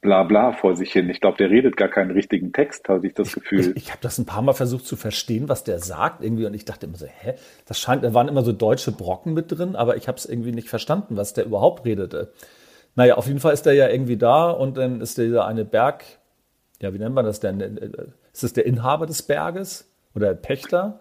[0.00, 1.08] Blabla vor sich hin.
[1.10, 3.60] Ich glaube, der redet gar keinen richtigen Text, habe ich das Gefühl.
[3.60, 6.54] Ich, ich habe das ein paar Mal versucht zu verstehen, was der sagt irgendwie und
[6.54, 7.34] ich dachte immer so, hä,
[7.66, 10.50] das scheint, da waren immer so deutsche Brocken mit drin, aber ich habe es irgendwie
[10.50, 12.32] nicht verstanden, was der überhaupt redete.
[12.94, 16.04] Naja, auf jeden Fall ist der ja irgendwie da und dann ist dieser eine Berg,
[16.80, 17.60] ja, wie nennt man das denn?
[18.32, 21.00] Ist das der Inhaber des Berges oder Pächter?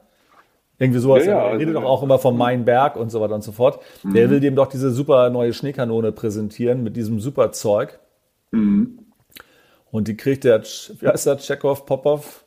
[0.77, 1.25] Irgendwie sowas.
[1.25, 3.43] Ja, ja, er redet also, doch auch immer vom Mein Berg und so weiter und
[3.43, 3.79] so fort.
[4.03, 4.13] Mhm.
[4.13, 7.99] Der will dem doch diese super neue Schneekanone präsentieren mit diesem super Zeug.
[8.51, 8.99] Mhm.
[9.91, 12.45] Und die kriegt der, wie heißt der, Chekhov, Popov?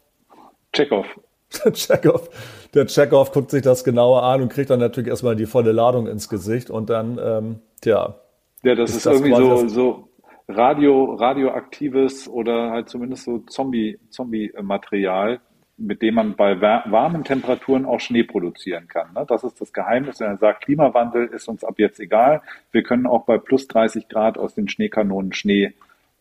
[0.73, 1.07] Chekhov.
[1.75, 2.29] Chekhov.
[2.75, 6.09] Der Chekhov guckt sich das genauer an und kriegt dann natürlich erstmal die volle Ladung
[6.09, 8.17] ins Gesicht und dann, ähm, tja,
[8.65, 10.09] ja, das ist, ist das irgendwie so, so
[10.49, 15.41] Radio, radioaktives oder halt zumindest so Zombie, Zombie-Material,
[15.77, 19.13] mit dem man bei warmen Temperaturen auch Schnee produzieren kann.
[19.15, 19.25] Ne?
[19.27, 20.21] Das ist das Geheimnis.
[20.21, 22.43] Wenn er sagt, Klimawandel ist uns ab jetzt egal.
[22.73, 25.73] Wir können auch bei plus 30 Grad aus den Schneekanonen Schnee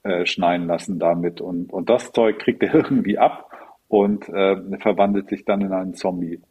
[0.04, 1.42] äh, schneien lassen damit.
[1.42, 3.52] Und, und das Zeug kriegt er irgendwie ab
[3.90, 6.42] und äh, verwandelt sich dann in einen Zombie.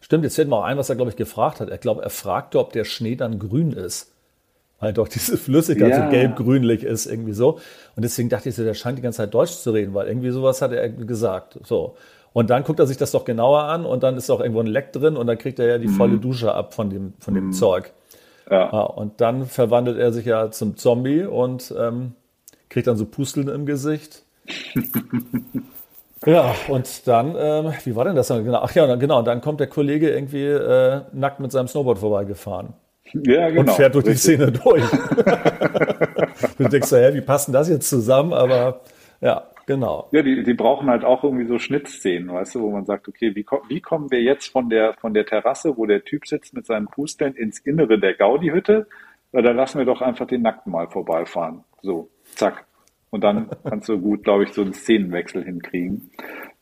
[0.00, 1.68] Stimmt, jetzt fällt mir auch ein, was er, glaube ich, gefragt hat.
[1.68, 4.11] Er glaube, er fragte, ob der Schnee dann grün ist
[4.82, 6.04] weil doch diese Flüssigkeit ja.
[6.04, 7.60] so gelb-grünlich ist, irgendwie so.
[7.94, 10.30] Und deswegen dachte ich so, der scheint die ganze Zeit Deutsch zu reden, weil irgendwie
[10.30, 11.60] sowas hat er gesagt.
[11.62, 11.94] So.
[12.32, 14.66] Und dann guckt er sich das doch genauer an und dann ist auch irgendwo ein
[14.66, 15.94] Leck drin und dann kriegt er ja die mhm.
[15.94, 17.52] volle Dusche ab von dem, von dem mhm.
[17.52, 17.92] Zeug.
[18.50, 18.72] Ja.
[18.72, 18.80] ja.
[18.80, 22.14] Und dann verwandelt er sich ja zum Zombie und ähm,
[22.68, 24.24] kriegt dann so Pusteln im Gesicht.
[26.26, 28.44] ja, und dann, ähm, wie war denn das dann?
[28.44, 32.74] Genau, ach ja, genau, dann kommt der Kollege irgendwie äh, nackt mit seinem Snowboard vorbeigefahren.
[33.14, 33.60] Ja, genau.
[33.60, 34.36] Und fährt durch richtig.
[34.36, 34.90] die Szene durch.
[36.58, 38.32] du denkst so, hä, wie passen das jetzt zusammen?
[38.32, 38.80] Aber
[39.20, 40.08] ja, genau.
[40.12, 43.34] Ja, die, die brauchen halt auch irgendwie so Schnittszenen, weißt du, wo man sagt, okay,
[43.34, 46.66] wie, wie kommen wir jetzt von der, von der Terrasse, wo der Typ sitzt mit
[46.66, 48.86] seinem Pusteln ins Innere der Gaudi-Hütte?
[49.32, 51.64] Da lassen wir doch einfach den Nackten mal vorbeifahren.
[51.80, 52.66] So, zack.
[53.10, 56.10] Und dann kannst du gut, glaube ich, so einen Szenenwechsel hinkriegen.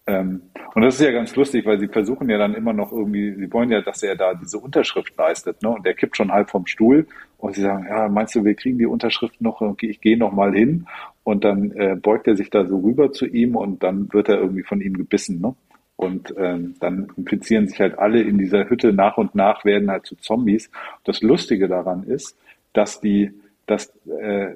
[0.06, 0.42] Ähm,
[0.74, 3.52] und das ist ja ganz lustig, weil sie versuchen ja dann immer noch irgendwie, sie
[3.52, 5.70] wollen ja, dass er da diese Unterschrift leistet, ne?
[5.70, 7.06] Und der kippt schon halb vom Stuhl
[7.38, 10.54] und sie sagen, ja, meinst du, wir kriegen die Unterschrift noch, ich gehe noch mal
[10.54, 10.86] hin
[11.24, 14.38] und dann äh, beugt er sich da so rüber zu ihm und dann wird er
[14.38, 15.54] irgendwie von ihm gebissen, ne?
[15.96, 20.06] Und ähm, dann infizieren sich halt alle in dieser Hütte nach und nach, werden halt
[20.06, 20.70] zu Zombies.
[21.04, 22.38] Das Lustige daran ist,
[22.72, 23.32] dass die
[23.70, 24.48] dass, äh,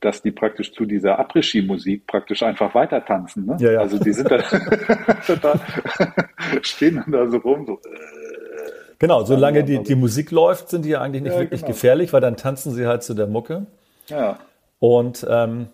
[0.00, 3.44] dass die praktisch zu dieser Après-Ski-Musik praktisch einfach weiter tanzen.
[3.44, 3.56] Ne?
[3.60, 3.80] Ja, ja.
[3.80, 4.38] Also die sind da
[5.26, 5.60] total,
[6.62, 7.74] stehen dann da so rum, so.
[7.74, 7.78] Äh,
[8.98, 11.72] genau, solange die, die Musik läuft, sind die ja eigentlich nicht ja, wirklich genau.
[11.72, 13.66] gefährlich, weil dann tanzen sie halt zu der Mucke.
[14.08, 14.38] Ja.
[14.78, 15.68] Und ähm,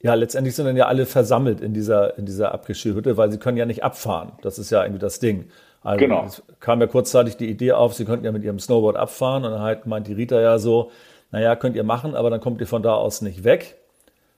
[0.00, 3.58] ja, letztendlich sind dann ja alle versammelt in dieser, in dieser Après-Ski-Hütte, weil sie können
[3.58, 4.32] ja nicht abfahren.
[4.40, 5.50] Das ist ja irgendwie das Ding.
[5.82, 6.24] Also genau.
[6.24, 9.50] es kam ja kurzzeitig die Idee auf, sie könnten ja mit ihrem Snowboard abfahren und
[9.50, 10.90] dann halt meint die Rita ja so,
[11.32, 13.78] naja, könnt ihr machen, aber dann kommt ihr von da aus nicht weg,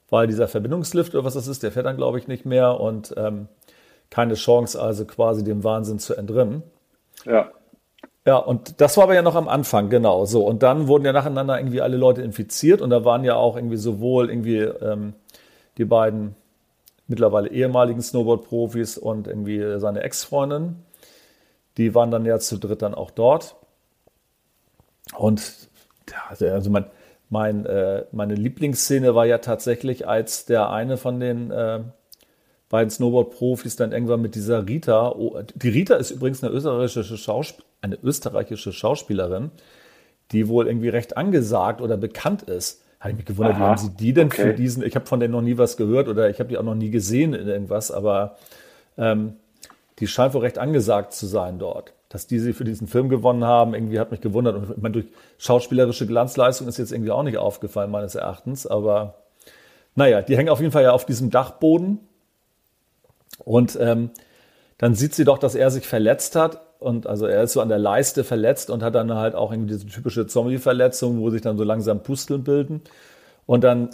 [0.09, 3.13] weil dieser Verbindungslift oder was das ist, der fährt dann, glaube ich, nicht mehr und
[3.17, 3.49] ähm,
[4.11, 6.63] keine Chance, also quasi dem Wahnsinn zu entrinnen.
[7.27, 7.51] Ja.
[8.27, 10.47] Ja, und das war aber ja noch am Anfang, genau so.
[10.47, 13.77] Und dann wurden ja nacheinander irgendwie alle Leute infiziert und da waren ja auch irgendwie
[13.77, 15.13] sowohl irgendwie ähm,
[15.77, 16.35] die beiden
[17.07, 20.77] mittlerweile ehemaligen Snowboard-Profis und irgendwie seine Ex-Freundin.
[21.77, 23.57] Die waren dann ja zu dritt dann auch dort.
[25.19, 25.69] Und
[26.29, 26.87] also mein,
[27.31, 31.81] mein, äh, meine Lieblingsszene war ja tatsächlich, als der eine von den äh,
[32.69, 37.61] beiden Snowboard-Profis dann irgendwann mit dieser Rita, oh, die Rita ist übrigens eine österreichische, Schausp
[37.81, 39.51] eine österreichische Schauspielerin,
[40.33, 42.83] die wohl irgendwie recht angesagt oder bekannt ist.
[42.99, 44.43] Habe ich mich gewundert, Aha, wie haben sie die denn okay.
[44.43, 46.63] für diesen, ich habe von denen noch nie was gehört oder ich habe die auch
[46.63, 48.37] noch nie gesehen in irgendwas, aber
[48.97, 49.35] ähm,
[49.99, 51.93] die scheint wohl recht angesagt zu sein dort.
[52.15, 54.55] Dass die sie für diesen Film gewonnen haben, irgendwie hat mich gewundert.
[54.55, 55.07] Und ich meine, durch
[55.37, 58.69] schauspielerische Glanzleistung ist jetzt irgendwie auch nicht aufgefallen, meines Erachtens.
[58.69, 59.17] Aber
[59.97, 61.99] naja, die hängen auf jeden Fall ja auf diesem Dachboden.
[63.41, 64.11] Und ähm,
[64.79, 66.61] dann sieht sie doch, dass er sich verletzt hat.
[66.79, 69.73] Und also er ist so an der Leiste verletzt und hat dann halt auch irgendwie
[69.73, 72.83] diese typische Zombie-Verletzung, wo sich dann so langsam Pusteln bilden.
[73.45, 73.89] Und dann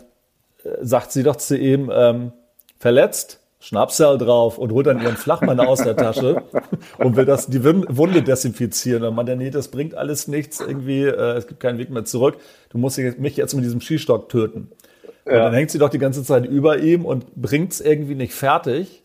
[0.63, 2.33] äh, sagt sie doch zu ihm, ähm,
[2.79, 6.43] verletzt, Schnapsal drauf und holt dann ihren Flachmann aus der Tasche
[6.99, 9.05] und will das, die Wunde desinfizieren.
[9.05, 12.05] Und man, der, nee, das bringt alles nichts, irgendwie, äh, es gibt keinen Weg mehr
[12.05, 12.37] zurück.
[12.71, 14.71] Du musst mich jetzt mit diesem Skistock töten.
[15.27, 15.33] Ja.
[15.33, 18.33] Und dann hängt sie doch die ganze Zeit über ihm und bringt es irgendwie nicht
[18.33, 19.03] fertig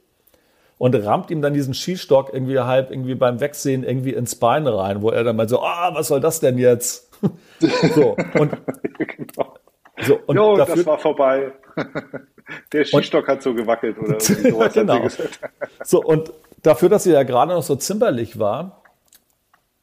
[0.78, 5.02] und rammt ihm dann diesen Skistock irgendwie halb irgendwie beim Wegsehen irgendwie ins Bein rein,
[5.02, 7.12] wo er dann mal so, ah, was soll das denn jetzt?
[7.96, 8.52] so, und,
[8.98, 9.56] genau.
[10.02, 11.52] so, und jo, dafür, das war vorbei.
[12.72, 14.74] Der Skistock und, hat so gewackelt oder sowas.
[14.74, 15.08] genau.
[15.84, 16.32] so, und
[16.66, 18.82] dafür, dass sie ja gerade noch so zimperlich war,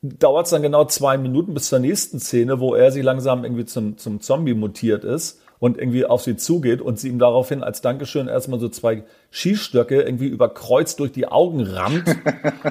[0.03, 3.65] dauert es dann genau zwei Minuten bis zur nächsten Szene, wo er sich langsam irgendwie
[3.65, 7.83] zum, zum Zombie mutiert ist und irgendwie auf sie zugeht und sie ihm daraufhin als
[7.83, 12.05] Dankeschön erstmal so zwei Skistöcke irgendwie überkreuzt durch die Augen rammt.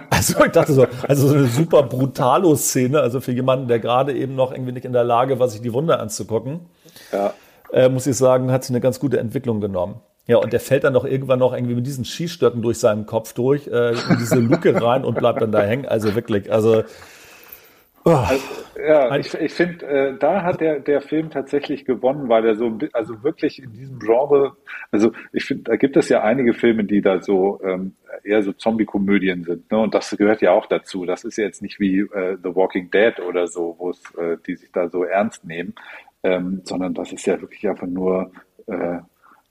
[0.10, 4.14] Also ich dachte so, also so eine super brutalo Szene, also für jemanden, der gerade
[4.14, 6.60] eben noch irgendwie nicht in der Lage war, sich die Wunde anzugucken.
[7.12, 7.34] Ja.
[7.74, 9.96] Äh, muss ich sagen, hat sie eine ganz gute Entwicklung genommen.
[10.28, 13.34] Ja, und der fällt dann doch irgendwann noch irgendwie mit diesen Skistöcken durch seinen Kopf
[13.34, 15.86] durch, äh, in diese Luke rein und bleibt dann da hängen.
[15.86, 16.84] Also wirklich, also
[18.04, 18.10] Oh.
[18.10, 18.44] Also,
[18.84, 22.80] ja, ich, ich finde, äh, da hat der, der Film tatsächlich gewonnen, weil er so,
[22.94, 24.58] also wirklich in diesem Genre,
[24.90, 27.94] also ich finde, da gibt es ja einige Filme, die da so ähm,
[28.24, 29.78] eher so Zombie-Komödien sind, ne?
[29.78, 31.06] Und das gehört ja auch dazu.
[31.06, 34.38] Das ist ja jetzt nicht wie äh, The Walking Dead oder so, wo es, äh,
[34.48, 35.76] die sich da so ernst nehmen,
[36.24, 38.32] ähm, sondern das ist ja wirklich einfach nur
[38.66, 38.98] äh,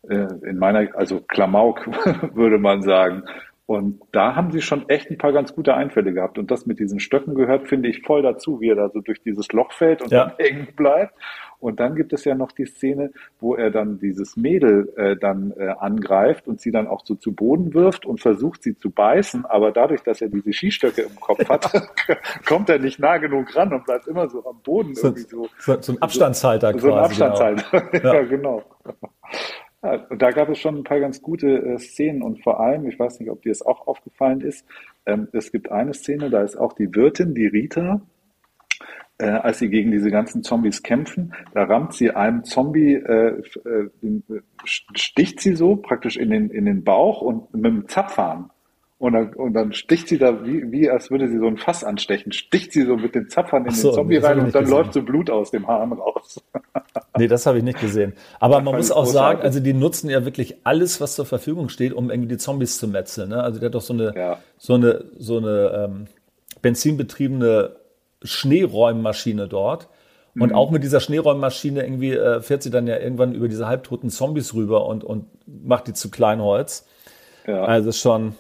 [0.09, 1.87] in meiner, also Klamauk
[2.35, 3.25] würde man sagen,
[3.71, 6.39] und da haben sie schon echt ein paar ganz gute Einfälle gehabt.
[6.39, 9.23] Und das mit diesen Stöcken gehört, finde ich, voll dazu, wie er da so durch
[9.23, 10.25] dieses Loch fällt und ja.
[10.25, 11.15] dann hängen bleibt.
[11.61, 15.53] Und dann gibt es ja noch die Szene, wo er dann dieses Mädel äh, dann
[15.57, 19.47] äh, angreift und sie dann auch so zu Boden wirft und versucht, sie zu beißen.
[19.47, 21.71] Aber dadurch, dass er diese Skistöcke im Kopf hat,
[22.49, 25.49] kommt er nicht nah genug ran und bleibt immer so am Boden so, irgendwie so.
[25.61, 27.15] So, so ein Abstandshalter so, quasi.
[27.15, 28.15] So ein Abstandshalter, genau.
[28.15, 28.65] ja, genau.
[29.83, 33.19] Da gab es schon ein paar ganz gute äh, Szenen und vor allem, ich weiß
[33.19, 34.67] nicht, ob dir es auch aufgefallen ist,
[35.07, 38.03] ähm, es gibt eine Szene, da ist auch die Wirtin, die Rita,
[39.17, 43.91] äh, als sie gegen diese ganzen Zombies kämpfen, da rammt sie einem Zombie, äh, äh,
[44.65, 48.51] sticht sie so praktisch in den, in den Bauch und mit dem Zapfhahn.
[49.01, 51.85] Und dann, und dann sticht sie da, wie, wie als würde sie so ein Fass
[51.85, 54.77] anstechen, sticht sie so mit den Zapfern in so, den Zombie rein und dann gesehen.
[54.77, 56.45] läuft so Blut aus dem Hahn raus.
[57.17, 58.13] nee, das habe ich nicht gesehen.
[58.41, 61.95] Aber man muss auch sagen, also die nutzen ja wirklich alles, was zur Verfügung steht,
[61.95, 63.31] um irgendwie die Zombies zu metzeln.
[63.31, 63.43] Ne?
[63.43, 64.39] Also der hat doch so eine, ja.
[64.59, 66.07] so eine, so eine ähm,
[66.61, 67.77] benzinbetriebene
[68.23, 69.89] Schneeräummaschine dort.
[70.35, 70.55] Und mhm.
[70.55, 74.53] auch mit dieser Schneeräummaschine irgendwie äh, fährt sie dann ja irgendwann über diese halbtoten Zombies
[74.53, 76.87] rüber und, und macht die zu Kleinholz.
[77.47, 77.65] Ja.
[77.65, 78.35] Also schon,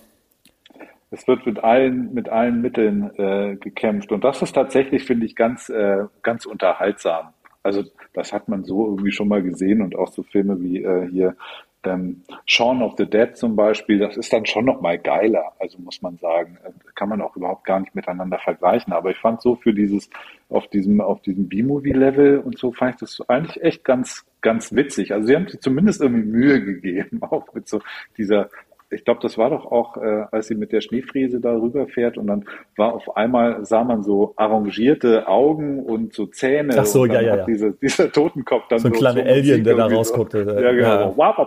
[1.11, 4.13] es wird mit allen, mit allen Mitteln äh, gekämpft.
[4.13, 7.33] Und das ist tatsächlich, finde ich, ganz, äh, ganz unterhaltsam.
[7.63, 7.85] Also
[8.15, 11.37] das hat man so irgendwie schon mal gesehen und auch so Filme wie äh, hier
[11.85, 15.79] ähm, Shaun of the Dead zum Beispiel, das ist dann schon noch mal geiler, also
[15.79, 18.93] muss man sagen, äh, kann man auch überhaupt gar nicht miteinander vergleichen.
[18.93, 20.11] Aber ich fand so für dieses
[20.49, 25.13] auf diesem auf diesem B-Movie-Level und so fand ich das eigentlich echt ganz ganz witzig.
[25.13, 27.81] Also sie haben sich zumindest irgendwie Mühe gegeben, auch mit so
[28.17, 28.51] dieser
[28.91, 32.27] ich glaube, das war doch auch, äh, als sie mit der Schneefriese da rüberfährt und
[32.27, 32.45] dann
[32.77, 36.75] war auf einmal, sah man so arrangierte Augen und so Zähne.
[36.77, 37.45] Ach so, ja, ja, ja.
[37.45, 38.89] Diese, dieser Totenkopf dann so.
[38.89, 40.39] ein so, kleiner so Alien, der da rausguckte.
[40.39, 41.15] Ja, genau.
[41.17, 41.47] Ja.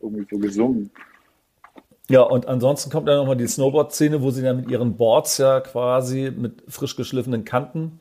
[0.00, 0.90] Irgendwie so gesungen.
[2.08, 5.60] Ja, und ansonsten kommt dann nochmal die Snowboard-Szene, wo sie dann mit ihren Boards ja
[5.60, 8.00] quasi mit frisch geschliffenen Kanten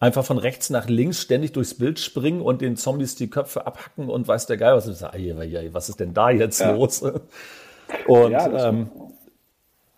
[0.00, 4.08] einfach von rechts nach links ständig durchs Bild springen und den Zombies die Köpfe abhacken
[4.08, 5.02] und weiß der Geil, was ist.
[5.02, 6.72] Was ist denn da jetzt ja.
[6.72, 7.02] los?
[8.06, 8.90] Und ja, das, ähm,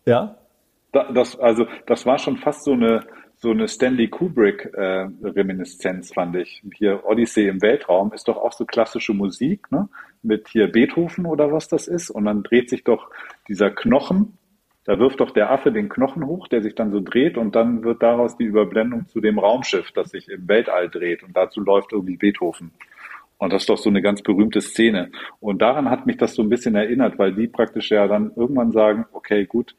[0.06, 0.36] ja?
[0.92, 3.04] Das, also das war schon fast so eine
[3.42, 6.62] so eine Stanley Kubrick äh, Reminiszenz fand ich.
[6.76, 9.88] Hier Odyssey im Weltraum ist doch auch so klassische Musik, ne?
[10.22, 13.08] Mit hier Beethoven oder was das ist und dann dreht sich doch
[13.48, 14.36] dieser Knochen
[14.84, 17.84] da wirft doch der Affe den Knochen hoch, der sich dann so dreht und dann
[17.84, 21.92] wird daraus die Überblendung zu dem Raumschiff, das sich im Weltall dreht und dazu läuft
[21.92, 22.72] irgendwie Beethoven.
[23.38, 25.10] Und das ist doch so eine ganz berühmte Szene.
[25.40, 28.70] Und daran hat mich das so ein bisschen erinnert, weil die praktisch ja dann irgendwann
[28.70, 29.74] sagen, okay, gut,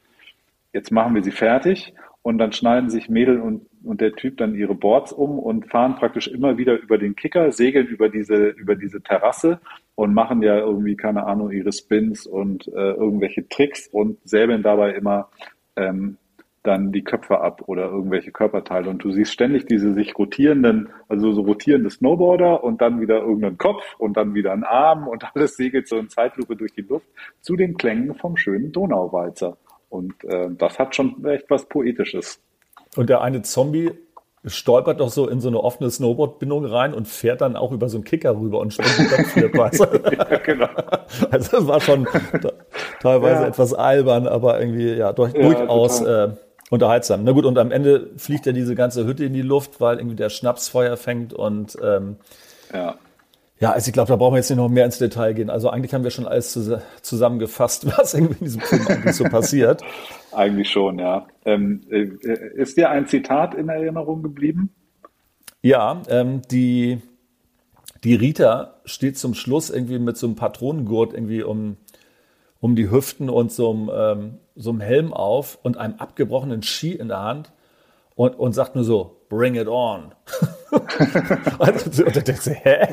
[0.72, 4.54] jetzt machen wir sie fertig und dann schneiden sich Mädel und, und der Typ dann
[4.54, 8.76] ihre Boards um und fahren praktisch immer wieder über den Kicker, segeln über diese, über
[8.76, 9.60] diese Terrasse
[9.94, 14.92] und machen ja irgendwie, keine Ahnung, ihre Spins und äh, irgendwelche Tricks und säbeln dabei
[14.94, 15.28] immer
[15.76, 16.16] ähm,
[16.62, 18.88] dann die Köpfe ab oder irgendwelche Körperteile.
[18.88, 23.58] Und du siehst ständig diese sich rotierenden, also so rotierende Snowboarder und dann wieder irgendeinen
[23.58, 27.06] Kopf und dann wieder einen Arm und alles segelt so in Zeitlupe durch die Luft
[27.40, 29.56] zu den Klängen vom schönen Donauwalzer.
[29.88, 32.40] Und äh, das hat schon echt was Poetisches.
[32.96, 33.90] Und der eine Zombie
[34.44, 37.96] stolpert doch so in so eine offene Snowboard-Bindung rein und fährt dann auch über so
[37.96, 40.68] einen Kicker rüber und springt dann vier ja, genau.
[41.30, 42.08] Also war schon
[43.00, 43.48] teilweise ja.
[43.48, 46.30] etwas albern, aber irgendwie ja, durch, ja durchaus äh,
[46.70, 47.22] unterhaltsam.
[47.22, 50.16] Na gut, und am Ende fliegt ja diese ganze Hütte in die Luft, weil irgendwie
[50.16, 52.16] der Schnaps Feuer fängt und ähm,
[52.72, 52.96] ja.
[53.62, 55.48] Ja, also ich glaube, da brauchen wir jetzt nicht noch mehr ins Detail gehen.
[55.48, 56.58] Also eigentlich haben wir schon alles
[57.00, 59.82] zusammengefasst, was irgendwie in diesem Film eigentlich so passiert.
[60.32, 61.28] Eigentlich schon, ja.
[61.44, 62.08] Ähm, äh,
[62.56, 64.74] ist dir ein Zitat in Erinnerung geblieben?
[65.62, 67.02] Ja, ähm, die,
[68.02, 71.76] die Rita steht zum Schluss irgendwie mit so einem Patronengurt irgendwie um,
[72.58, 76.94] um die Hüften und so einem, ähm, so einem Helm auf und einem abgebrochenen Ski
[76.94, 77.52] in der Hand
[78.16, 80.16] und, und sagt nur so, bring it on.
[81.58, 82.86] also, und denkst du, hä?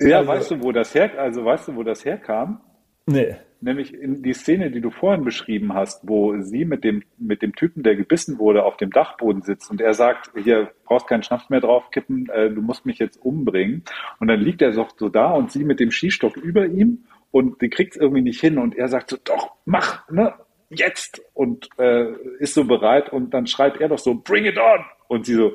[0.00, 2.60] ja, also, weißt du, wo das her, also weißt du, wo das herkam?
[3.06, 3.36] Nee.
[3.60, 7.54] Nämlich in die Szene, die du vorhin beschrieben hast, wo sie mit dem, mit dem
[7.54, 11.48] Typen, der gebissen wurde, auf dem Dachboden sitzt und er sagt, hier brauchst keinen Schnaps
[11.48, 13.84] mehr draufkippen, äh, du musst mich jetzt umbringen.
[14.18, 17.62] Und dann liegt er so, so da und sie mit dem Skistock über ihm und
[17.62, 20.34] die kriegt es irgendwie nicht hin und er sagt so, doch, mach, ne?
[20.74, 24.84] jetzt und äh, ist so bereit und dann schreit er doch so, bring it on!
[25.12, 25.52] Und sie so,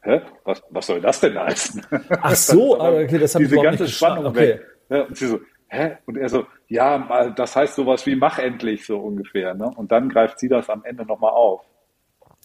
[0.00, 1.82] hä, was, was soll das denn heißen?
[2.22, 4.40] Ach so, ah, okay, das habe ich Diese ganze Spannung okay.
[4.40, 4.66] weg.
[4.88, 5.98] Ja, und sie so, hä?
[6.06, 9.52] Und er so, ja, das heißt sowas wie mach endlich so ungefähr.
[9.52, 9.70] Ne?
[9.76, 11.60] Und dann greift sie das am Ende nochmal auf.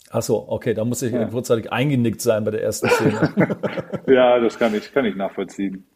[0.10, 1.28] Ach so, okay, da muss ich ja.
[1.28, 3.56] kurzzeitig eingenickt sein bei der ersten Szene.
[4.08, 5.88] ja, das kann ich, kann ich nachvollziehen.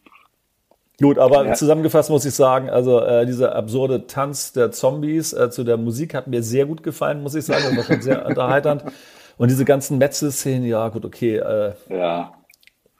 [1.01, 1.53] Gut, aber ja.
[1.55, 6.16] zusammengefasst muss ich sagen, also äh, dieser absurde Tanz der Zombies äh, zu der Musik
[6.16, 7.64] hat mir sehr gut gefallen, muss ich sagen.
[7.66, 8.86] Das war schon sehr unterhalternd.
[9.38, 12.34] Und diese ganzen Metzel-Szenen, ja gut, okay, äh, ja.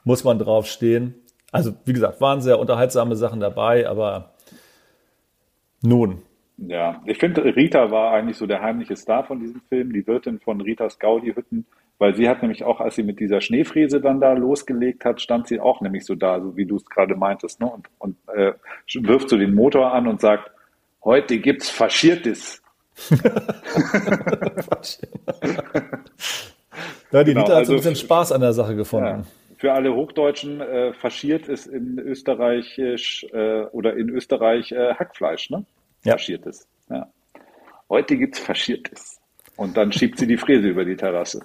[0.04, 1.16] muss man drauf stehen.
[1.52, 4.34] Also wie gesagt, waren sehr unterhaltsame Sachen dabei, aber
[5.82, 6.24] nun.
[6.58, 10.40] Ja, ich finde, Rita war eigentlich so der heimliche Star von diesem Film, die Wirtin
[10.40, 11.66] von Ritas Gaudi-Hütten.
[12.00, 15.48] Weil sie hat nämlich auch, als sie mit dieser Schneefräse dann da losgelegt hat, stand
[15.48, 17.68] sie auch nämlich so da, so wie du es gerade meintest, ne?
[17.68, 18.54] Und, und äh,
[18.96, 20.52] wirft so den Motor an und sagt,
[21.04, 22.62] heute gibt's Faschiertes.
[27.12, 29.06] Ja, die genau, Rita hat also, so ein bisschen Spaß an der Sache gefunden.
[29.06, 29.24] Ja,
[29.58, 35.66] für alle Hochdeutschen, äh, faschiert ist in Österreichisch äh, oder in Österreich äh, Hackfleisch, ne?
[36.04, 36.14] Ja.
[36.14, 36.68] Faschiertes.
[36.89, 37.08] Ja.
[37.89, 39.20] Heute gibt's Faschiertes.
[39.56, 41.41] Und dann schiebt sie die Fräse über die Terrasse.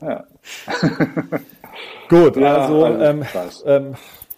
[0.00, 0.24] Ja.
[2.08, 3.24] Gut, ja, also, also ähm,
[3.66, 3.94] ähm,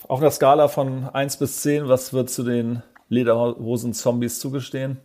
[0.08, 4.98] auf einer Skala von 1 bis 10, was wird zu den Lederhosen-Zombies zugestehen?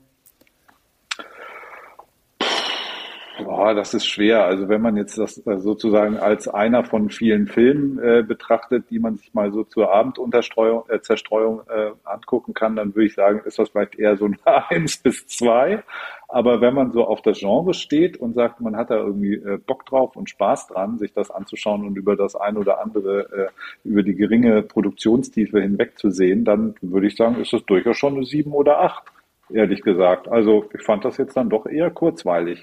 [3.55, 4.43] Boah, das ist schwer.
[4.43, 8.99] Also wenn man jetzt das äh, sozusagen als einer von vielen Filmen äh, betrachtet, die
[8.99, 13.41] man sich mal so zur Abendunterstreuung, äh, Zerstreuung äh, angucken kann, dann würde ich sagen,
[13.45, 15.81] ist das vielleicht eher so ein 1 bis 2.
[16.27, 19.57] Aber wenn man so auf das Genre steht und sagt, man hat da irgendwie äh,
[19.57, 23.87] Bock drauf und Spaß dran, sich das anzuschauen und über das ein oder andere, äh,
[23.87, 28.51] über die geringe Produktionstiefe hinwegzusehen, dann würde ich sagen, ist das durchaus schon eine 7
[28.51, 29.03] oder 8,
[29.49, 30.27] ehrlich gesagt.
[30.27, 32.61] Also ich fand das jetzt dann doch eher kurzweilig.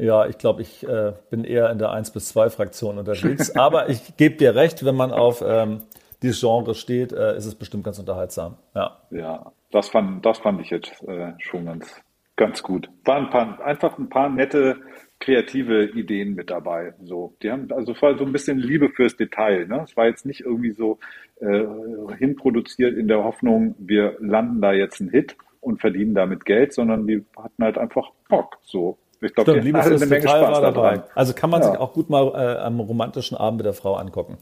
[0.00, 3.50] Ja, ich glaube, ich äh, bin eher in der 1 bis 2 Fraktion unterwegs.
[3.56, 5.82] Aber ich gebe dir recht, wenn man auf ähm,
[6.22, 8.56] dieses Genre steht, äh, ist es bestimmt ganz unterhaltsam.
[8.74, 12.00] Ja, ja das, fand, das fand ich jetzt äh, schon ganz,
[12.36, 12.88] ganz gut.
[13.04, 14.78] Waren ein paar, einfach ein paar nette,
[15.18, 16.94] kreative Ideen mit dabei.
[17.02, 19.66] So, die haben also voll so ein bisschen Liebe fürs Detail.
[19.66, 19.82] Ne?
[19.84, 20.98] Es war jetzt nicht irgendwie so
[21.40, 21.66] äh,
[22.16, 27.06] hinproduziert in der Hoffnung, wir landen da jetzt einen Hit und verdienen damit Geld, sondern
[27.06, 28.56] die hatten halt einfach Bock.
[28.62, 31.02] So, Ich glaube, die Liebe eine Menge Spaß dabei.
[31.14, 31.70] Also kann man ja.
[31.70, 34.38] sich auch gut mal äh, am romantischen Abend mit der Frau angucken.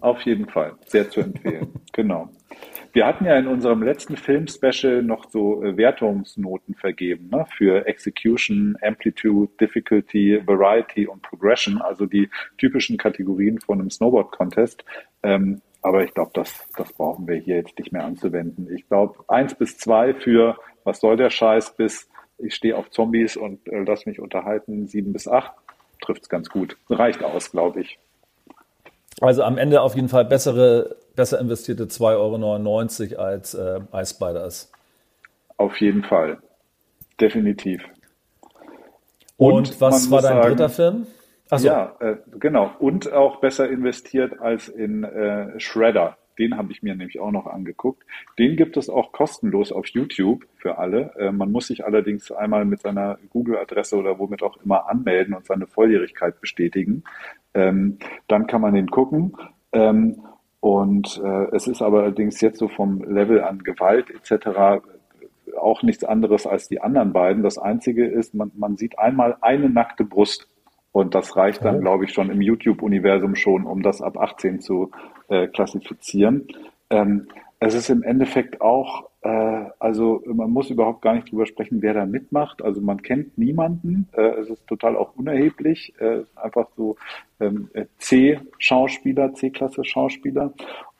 [0.00, 1.72] Auf jeden Fall, sehr zu empfehlen.
[1.92, 2.28] genau.
[2.92, 7.44] Wir hatten ja in unserem letzten Film-Special noch so äh, Wertungsnoten vergeben ne?
[7.56, 14.84] für Execution, Amplitude, Difficulty, Variety und Progression, also die typischen Kategorien von einem Snowboard-Contest.
[15.22, 18.72] Ähm, aber ich glaube, das, das brauchen wir hier jetzt nicht mehr anzuwenden.
[18.74, 22.08] Ich glaube, eins bis zwei für was soll der Scheiß bis
[22.44, 25.52] ich stehe auf Zombies und äh, lass mich unterhalten, sieben bis acht,
[26.00, 26.76] trifft es ganz gut.
[26.88, 27.98] Reicht aus, glaube ich.
[29.20, 34.72] Also am Ende auf jeden Fall bessere besser investierte 2,99 Euro als äh, Ice Spiders.
[35.56, 36.38] Auf jeden Fall.
[37.20, 37.82] Definitiv.
[39.36, 41.06] Und, Und was war dein sagen, dritter Film?
[41.50, 41.66] Achso.
[41.66, 42.72] Ja, äh, genau.
[42.78, 46.16] Und auch besser investiert als in äh, Shredder.
[46.38, 48.04] Den habe ich mir nämlich auch noch angeguckt.
[48.38, 51.14] Den gibt es auch kostenlos auf YouTube für alle.
[51.18, 55.46] Äh, man muss sich allerdings einmal mit seiner Google-Adresse oder womit auch immer anmelden und
[55.46, 57.04] seine Volljährigkeit bestätigen.
[57.54, 59.36] Ähm, dann kann man den gucken.
[59.72, 60.22] Ähm,
[60.60, 64.82] und äh, es ist aber allerdings jetzt so vom Level an Gewalt etc.
[65.60, 67.42] auch nichts anderes als die anderen beiden.
[67.42, 70.48] Das Einzige ist, man, man sieht einmal eine nackte Brust.
[70.94, 74.92] Und das reicht dann, glaube ich, schon im YouTube-Universum schon, um das ab 18 zu
[75.28, 76.46] äh, klassifizieren.
[76.88, 77.26] Ähm,
[77.58, 81.94] es ist im Endeffekt auch, äh, also man muss überhaupt gar nicht drüber sprechen, wer
[81.94, 82.62] da mitmacht.
[82.62, 84.08] Also man kennt niemanden.
[84.12, 85.94] Äh, es ist total auch unerheblich.
[85.98, 86.94] Äh, einfach so
[87.40, 90.52] ähm, C-Schauspieler, C-Klasse-Schauspieler.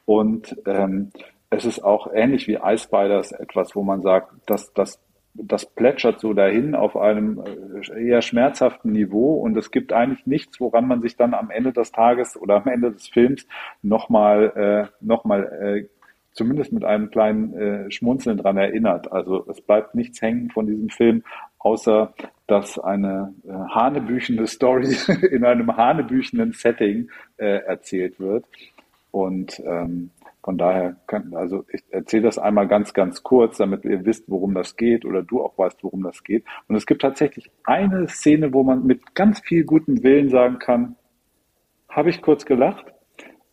[0.07, 1.13] Und ähm,
[1.51, 4.99] es ist auch ähnlich wie Ice Spiders etwas, wo man sagt, dass das
[5.35, 7.43] das plätschert so dahin auf einem
[7.83, 11.73] äh, eher schmerzhaften Niveau und es gibt eigentlich nichts, woran man sich dann am Ende
[11.73, 13.47] des Tages oder am Ende des Films
[13.83, 15.89] nochmal äh, noch mal, äh,
[16.33, 19.13] zumindest mit einem kleinen äh, Schmunzeln dran erinnert.
[19.13, 21.25] Also es bleibt nichts hängen von diesem Film,
[21.59, 22.13] außer
[22.47, 24.97] dass eine äh, hanebüchende Story
[25.31, 28.45] in einem hanebüchenden Setting äh, erzählt wird.
[29.11, 30.11] Und ähm,
[30.45, 34.55] von daher, kann, also ich erzähle das einmal ganz, ganz kurz, damit ihr wisst, worum
[34.55, 36.45] das geht oder du auch weißt, worum das geht.
[36.69, 40.97] Und es gibt tatsächlich eine Szene, wo man mit ganz viel gutem Willen sagen kann,
[41.89, 42.85] habe ich kurz gelacht.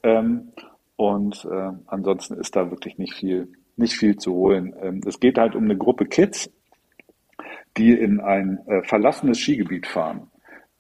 [0.04, 0.52] Ähm,
[0.98, 4.76] und äh, ansonsten ist da wirklich nicht viel, nicht viel zu holen.
[4.82, 6.52] Ähm, es geht halt um eine Gruppe Kids,
[7.78, 10.31] die in ein äh, verlassenes Skigebiet fahren.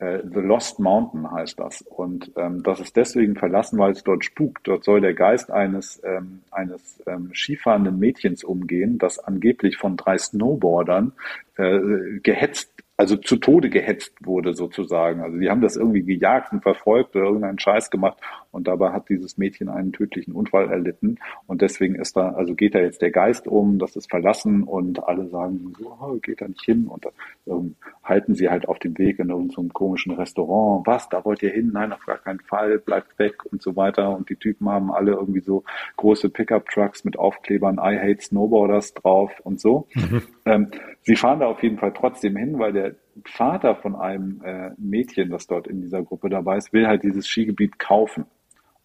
[0.02, 1.84] Äh, The Lost Mountain heißt das.
[1.84, 4.68] Und ähm, das ist deswegen verlassen, weil es dort spukt.
[4.68, 10.18] Dort soll der Geist eines, ähm, eines ähm, skifahrenden Mädchens umgehen, das angeblich von drei
[10.18, 11.14] Snowboardern
[11.58, 15.22] äh, gehetzt also zu Tode gehetzt wurde sozusagen.
[15.22, 18.20] Also die haben das irgendwie gejagt und verfolgt oder irgendeinen Scheiß gemacht
[18.52, 22.76] und dabei hat dieses Mädchen einen tödlichen Unfall erlitten und deswegen ist da, also geht
[22.76, 26.48] da jetzt der Geist um, das ist verlassen und alle sagen so, oh, geht da
[26.48, 27.06] nicht hin und
[27.48, 30.86] ähm, halten sie halt auf dem Weg in irgendeinem so komischen Restaurant.
[30.86, 31.72] Was, da wollt ihr hin?
[31.74, 35.12] Nein, auf gar keinen Fall, bleibt weg und so weiter und die Typen haben alle
[35.12, 35.64] irgendwie so
[35.98, 39.88] große Pickup-Trucks mit Aufklebern I hate Snowboarders drauf und so.
[39.94, 40.22] Mhm.
[40.46, 40.72] Ähm,
[41.02, 42.96] sie fahren da auf jeden Fall trotzdem hin, weil der
[43.26, 47.28] Vater von einem äh, Mädchen, das dort in dieser Gruppe dabei ist, will halt dieses
[47.28, 48.26] Skigebiet kaufen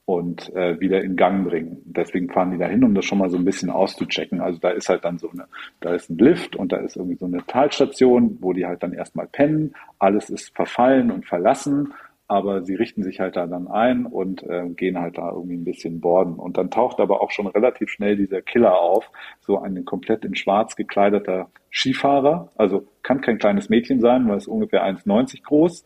[0.07, 1.83] und äh, wieder in Gang bringen.
[1.85, 4.41] Deswegen fahren die da hin, um das schon mal so ein bisschen auszuchecken.
[4.41, 5.47] Also da ist halt dann so eine,
[5.81, 8.93] da ist ein Lift und da ist irgendwie so eine Talstation, wo die halt dann
[8.93, 9.75] erstmal pennen.
[9.99, 11.93] Alles ist verfallen und verlassen
[12.29, 15.65] aber sie richten sich halt da dann ein und äh, gehen halt da irgendwie ein
[15.65, 16.35] bisschen borden.
[16.35, 20.35] Und dann taucht aber auch schon relativ schnell dieser Killer auf, so ein komplett in
[20.35, 25.85] schwarz gekleideter Skifahrer, also kann kein kleines Mädchen sein, weil es ungefähr 1,90 groß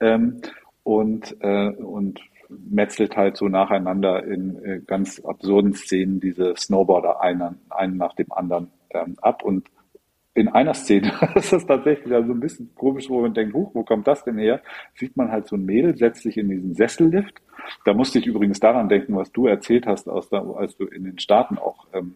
[0.00, 0.40] ähm,
[0.82, 2.20] und, äh, und
[2.70, 8.32] metzelt halt so nacheinander in äh, ganz absurden Szenen diese Snowboarder einen, einen nach dem
[8.32, 9.68] anderen ähm, ab und
[10.34, 13.84] in einer Szene, das ist tatsächlich also ein bisschen komisch, wo man denkt, huch, wo
[13.84, 14.62] kommt das denn her?
[14.94, 17.42] Sieht man halt so ein Mädel, setzt sich in diesen Sessellift.
[17.84, 21.04] Da musste ich übrigens daran denken, was du erzählt hast, aus der, als du in
[21.04, 22.14] den Staaten auch ähm,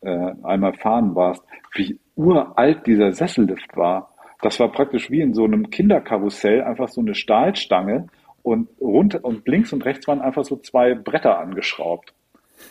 [0.00, 4.14] äh, einmal fahren warst, wie uralt dieser Sessellift war.
[4.40, 8.08] Das war praktisch wie in so einem Kinderkarussell, einfach so eine Stahlstange
[8.42, 12.12] und rund und links und rechts waren einfach so zwei Bretter angeschraubt.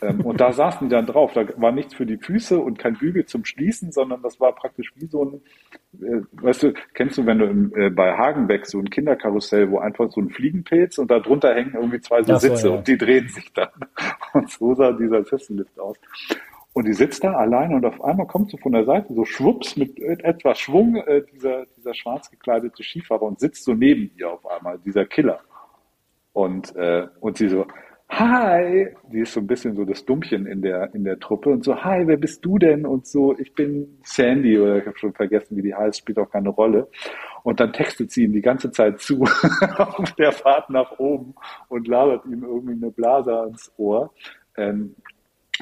[0.02, 1.34] Ähm, und da saßen die dann drauf.
[1.34, 4.94] Da war nichts für die Füße und kein Bügel zum Schließen, sondern das war praktisch
[4.96, 5.42] wie so ein,
[6.02, 9.80] äh, weißt du, kennst du, wenn du im, äh, bei Hagenbeck so ein Kinderkarussell, wo
[9.80, 12.76] einfach so ein Fliegenpilz und da drunter hängen irgendwie zwei so, so Sitze ja.
[12.76, 13.70] und die drehen sich dann.
[14.34, 15.98] Und so sah dieser Sessellift aus.
[16.72, 19.76] Und die sitzt da allein und auf einmal kommt so von der Seite so schwupps
[19.76, 24.46] mit etwas Schwung äh, dieser, dieser schwarz gekleidete Skifahrer und sitzt so neben ihr auf
[24.50, 25.42] einmal, dieser Killer.
[26.34, 27.66] Und, äh, und sie so,
[28.12, 31.64] hi, die ist so ein bisschen so das Dummchen in der, in der Truppe und
[31.64, 32.86] so, hi, wer bist du denn?
[32.86, 36.30] Und so, ich bin Sandy oder ich habe schon vergessen, wie die heißt, spielt auch
[36.30, 36.88] keine Rolle.
[37.44, 39.24] Und dann textet sie ihm die ganze Zeit zu
[39.78, 41.36] auf der Fahrt nach oben
[41.70, 44.14] und labert ihm irgendwie eine Blase ans Ohr.
[44.58, 44.96] Ähm,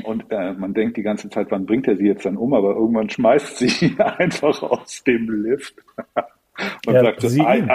[0.04, 2.54] und äh, man denkt die ganze Zeit, wann bringt er sie jetzt dann um?
[2.54, 5.76] Aber irgendwann schmeißt sie einfach aus dem Lift
[6.88, 7.70] und ja, sagt, ihn.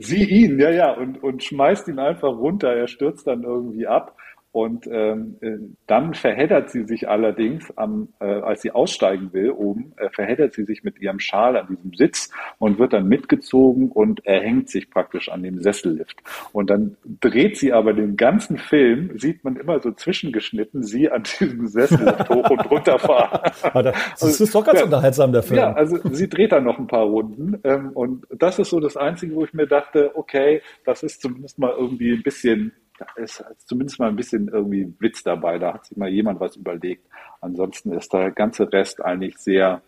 [0.00, 2.72] Sie ihn, ja, ja, und, und schmeißt ihn einfach runter.
[2.74, 4.16] Er stürzt dann irgendwie ab.
[4.52, 9.92] Und ähm, äh, dann verheddert sie sich allerdings, am, äh, als sie aussteigen will, oben,
[9.96, 14.26] äh, verheddert sie sich mit ihrem Schal an diesem Sitz und wird dann mitgezogen und
[14.26, 16.20] erhängt sich praktisch an dem Sessellift.
[16.52, 21.22] Und dann dreht sie aber den ganzen Film, sieht man immer so zwischengeschnitten, sie an
[21.22, 23.40] diesem Sessellift hoch und runter fahren.
[24.20, 25.58] Das ist doch ganz ja, unterhaltsam, der Film.
[25.58, 27.58] Ja, also sie dreht dann noch ein paar Runden.
[27.64, 31.58] Ähm, und das ist so das Einzige, wo ich mir dachte, okay, das ist zumindest
[31.58, 32.72] mal irgendwie ein bisschen
[33.16, 35.58] ist zumindest mal ein bisschen irgendwie Witz dabei.
[35.58, 37.06] Da hat sich mal jemand was überlegt.
[37.40, 39.82] Ansonsten ist der ganze Rest eigentlich sehr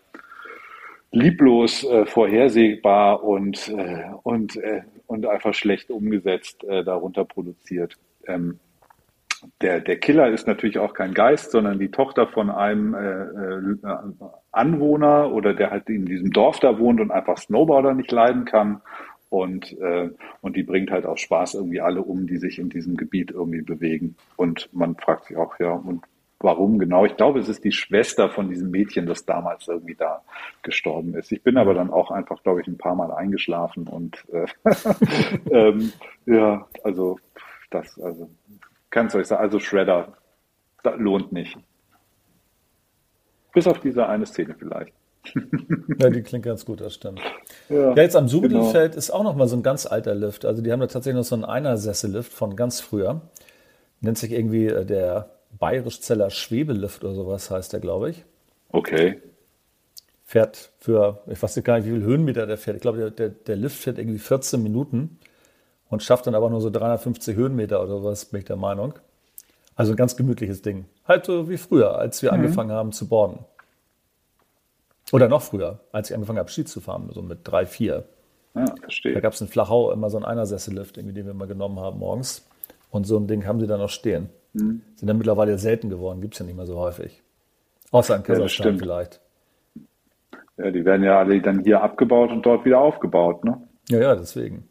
[1.10, 7.98] lieblos äh, vorhersehbar und, äh, und, äh, und einfach schlecht umgesetzt äh, darunter produziert.
[8.26, 8.58] Ähm,
[9.60, 14.28] der, der Killer ist natürlich auch kein Geist, sondern die Tochter von einem äh, äh,
[14.52, 18.80] Anwohner oder der halt in diesem Dorf da wohnt und einfach Snowboarder nicht leiden kann
[19.32, 20.10] und, äh,
[20.42, 23.62] und die bringt halt auch Spaß irgendwie alle um, die sich in diesem Gebiet irgendwie
[23.62, 24.14] bewegen.
[24.36, 26.04] Und man fragt sich auch, ja, und
[26.38, 27.06] warum genau?
[27.06, 30.22] Ich glaube, es ist die Schwester von diesem Mädchen, das damals irgendwie da
[30.62, 31.32] gestorben ist.
[31.32, 34.44] Ich bin aber dann auch einfach, glaube ich, ein paar Mal eingeschlafen und äh,
[35.50, 35.92] ähm,
[36.26, 37.18] ja, also
[37.70, 38.28] das, also
[38.90, 40.12] kannst du euch sagen, also Shredder,
[40.82, 41.56] das lohnt nicht.
[43.54, 44.92] Bis auf diese eine Szene vielleicht.
[45.98, 47.20] Ja, die klingt ganz gut, das stimmt.
[47.68, 48.98] Ja, ja jetzt am Subidifeld genau.
[48.98, 50.44] ist auch noch mal so ein ganz alter Lift.
[50.44, 53.20] Also die haben da tatsächlich noch so einen Einersessel-Lift von ganz früher.
[54.00, 58.24] Nennt sich irgendwie äh, der Bayerischzeller Schwebelift oder sowas heißt der, glaube ich.
[58.70, 59.20] Okay.
[60.24, 62.76] Fährt für, ich weiß gar nicht, wie viel Höhenmeter der fährt.
[62.76, 65.18] Ich glaube, der, der, der Lift fährt irgendwie 14 Minuten
[65.88, 68.94] und schafft dann aber nur so 350 Höhenmeter oder was, bin ich der Meinung.
[69.74, 70.86] Also ein ganz gemütliches Ding.
[71.06, 72.38] Halt so wie früher, als wir mhm.
[72.40, 73.44] angefangen haben zu borden.
[75.12, 78.04] Oder noch früher, als ich angefangen habe, Ski zu fahren, so mit drei, vier.
[78.54, 79.14] Ja, verstehe.
[79.14, 82.46] Da gab es in Flachau immer so einen Einersessellift, den wir mal genommen haben morgens.
[82.90, 84.30] Und so ein Ding haben sie da noch stehen.
[84.54, 84.82] Mhm.
[84.96, 87.22] Sind dann mittlerweile selten geworden, gibt es ja nicht mehr so häufig.
[87.90, 89.20] Außer in Kasachstan ja, vielleicht.
[90.56, 93.60] Ja, die werden ja alle dann hier abgebaut und dort wieder aufgebaut, ne?
[93.88, 94.68] Ja, ja, deswegen.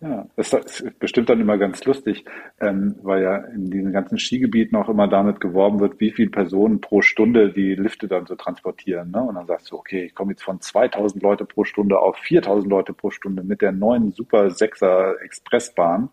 [0.00, 2.26] Ja, das ist bestimmt dann immer ganz lustig,
[2.60, 6.82] ähm, weil ja in diesen ganzen Skigebieten auch immer damit geworben wird, wie viele Personen
[6.82, 9.10] pro Stunde die Lifte dann so transportieren.
[9.10, 9.22] Ne?
[9.22, 12.70] Und dann sagst du, okay, ich komme jetzt von 2000 Leute pro Stunde auf 4000
[12.70, 16.10] Leute pro Stunde mit der neuen Super 6er Expressbahn.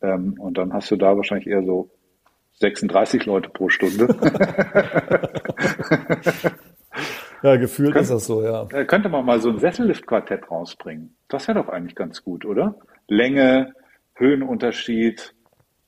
[0.00, 1.90] Ähm, und dann hast du da wahrscheinlich eher so
[2.60, 4.06] 36 Leute pro Stunde.
[7.42, 8.66] ja, gefühlt Könnt, ist das so, ja.
[8.84, 11.16] Könnte man mal so ein Sessellift-Quartett rausbringen.
[11.26, 12.76] Das wäre doch eigentlich ganz gut, oder?
[13.08, 13.74] Länge,
[14.14, 15.34] Höhenunterschied,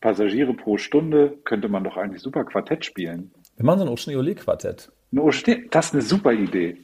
[0.00, 3.32] Passagiere pro Stunde, könnte man doch eigentlich super Quartett spielen.
[3.56, 4.92] Wir machen so ein Ocean-Quartett.
[5.70, 6.78] Das ist eine super Idee.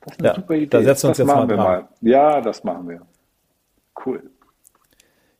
[0.00, 0.66] Das ist eine ja, super Idee.
[0.66, 1.88] Da setzen wir uns das jetzt machen mal, wir mal.
[2.00, 3.06] Ja, das machen wir.
[4.04, 4.30] Cool.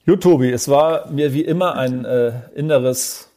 [0.07, 3.33] Gut, Tobi, es war mir wie immer ein äh, inneres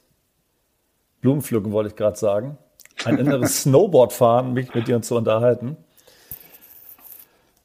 [1.21, 2.57] Blumenpflücken, wollte ich gerade sagen.
[3.05, 5.77] Ein inneres Snowboardfahren, mich mit dir zu unterhalten.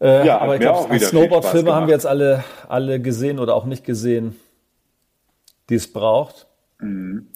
[0.00, 3.84] Äh, ja, aber ich glaube, Snowboard-Filme haben wir jetzt alle, alle gesehen oder auch nicht
[3.84, 4.36] gesehen,
[5.68, 6.46] die es braucht.
[6.78, 7.28] Mhm.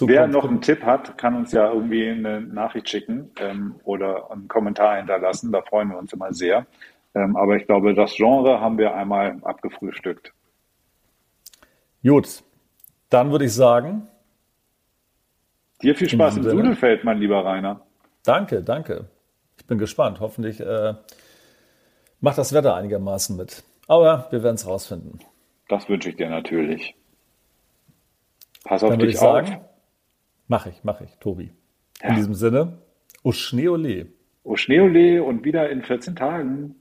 [0.00, 4.48] Wer noch einen Tipp hat, kann uns ja irgendwie eine Nachricht schicken ähm, oder einen
[4.48, 5.52] Kommentar hinterlassen.
[5.52, 6.66] Da freuen wir uns immer sehr.
[7.14, 10.32] Ähm, aber ich glaube, das Genre haben wir einmal abgefrühstückt.
[12.02, 12.42] Gut,
[13.10, 14.08] dann würde ich sagen.
[15.82, 17.80] Dir viel Spaß im Sudelfeld, mein lieber Rainer.
[18.24, 19.06] Danke, danke.
[19.58, 20.20] Ich bin gespannt.
[20.20, 20.94] Hoffentlich äh,
[22.20, 23.62] macht das Wetter einigermaßen mit.
[23.86, 25.20] Aber wir werden es rausfinden.
[25.68, 26.94] Das wünsche ich dir natürlich.
[28.64, 29.46] Pass auf Dann dich ich auf.
[29.46, 29.60] Sagen,
[30.48, 31.52] mach ich, mach ich, Tobi.
[32.02, 32.10] Ja.
[32.10, 32.78] In diesem Sinne,
[33.22, 34.08] Oschneole.
[34.44, 36.76] Oschneole und wieder in 14 Tagen.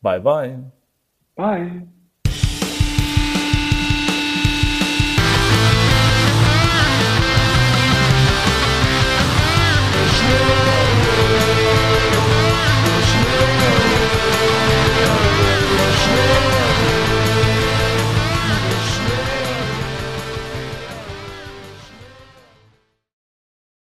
[0.00, 0.70] Bye, bye.
[1.34, 1.88] Bye.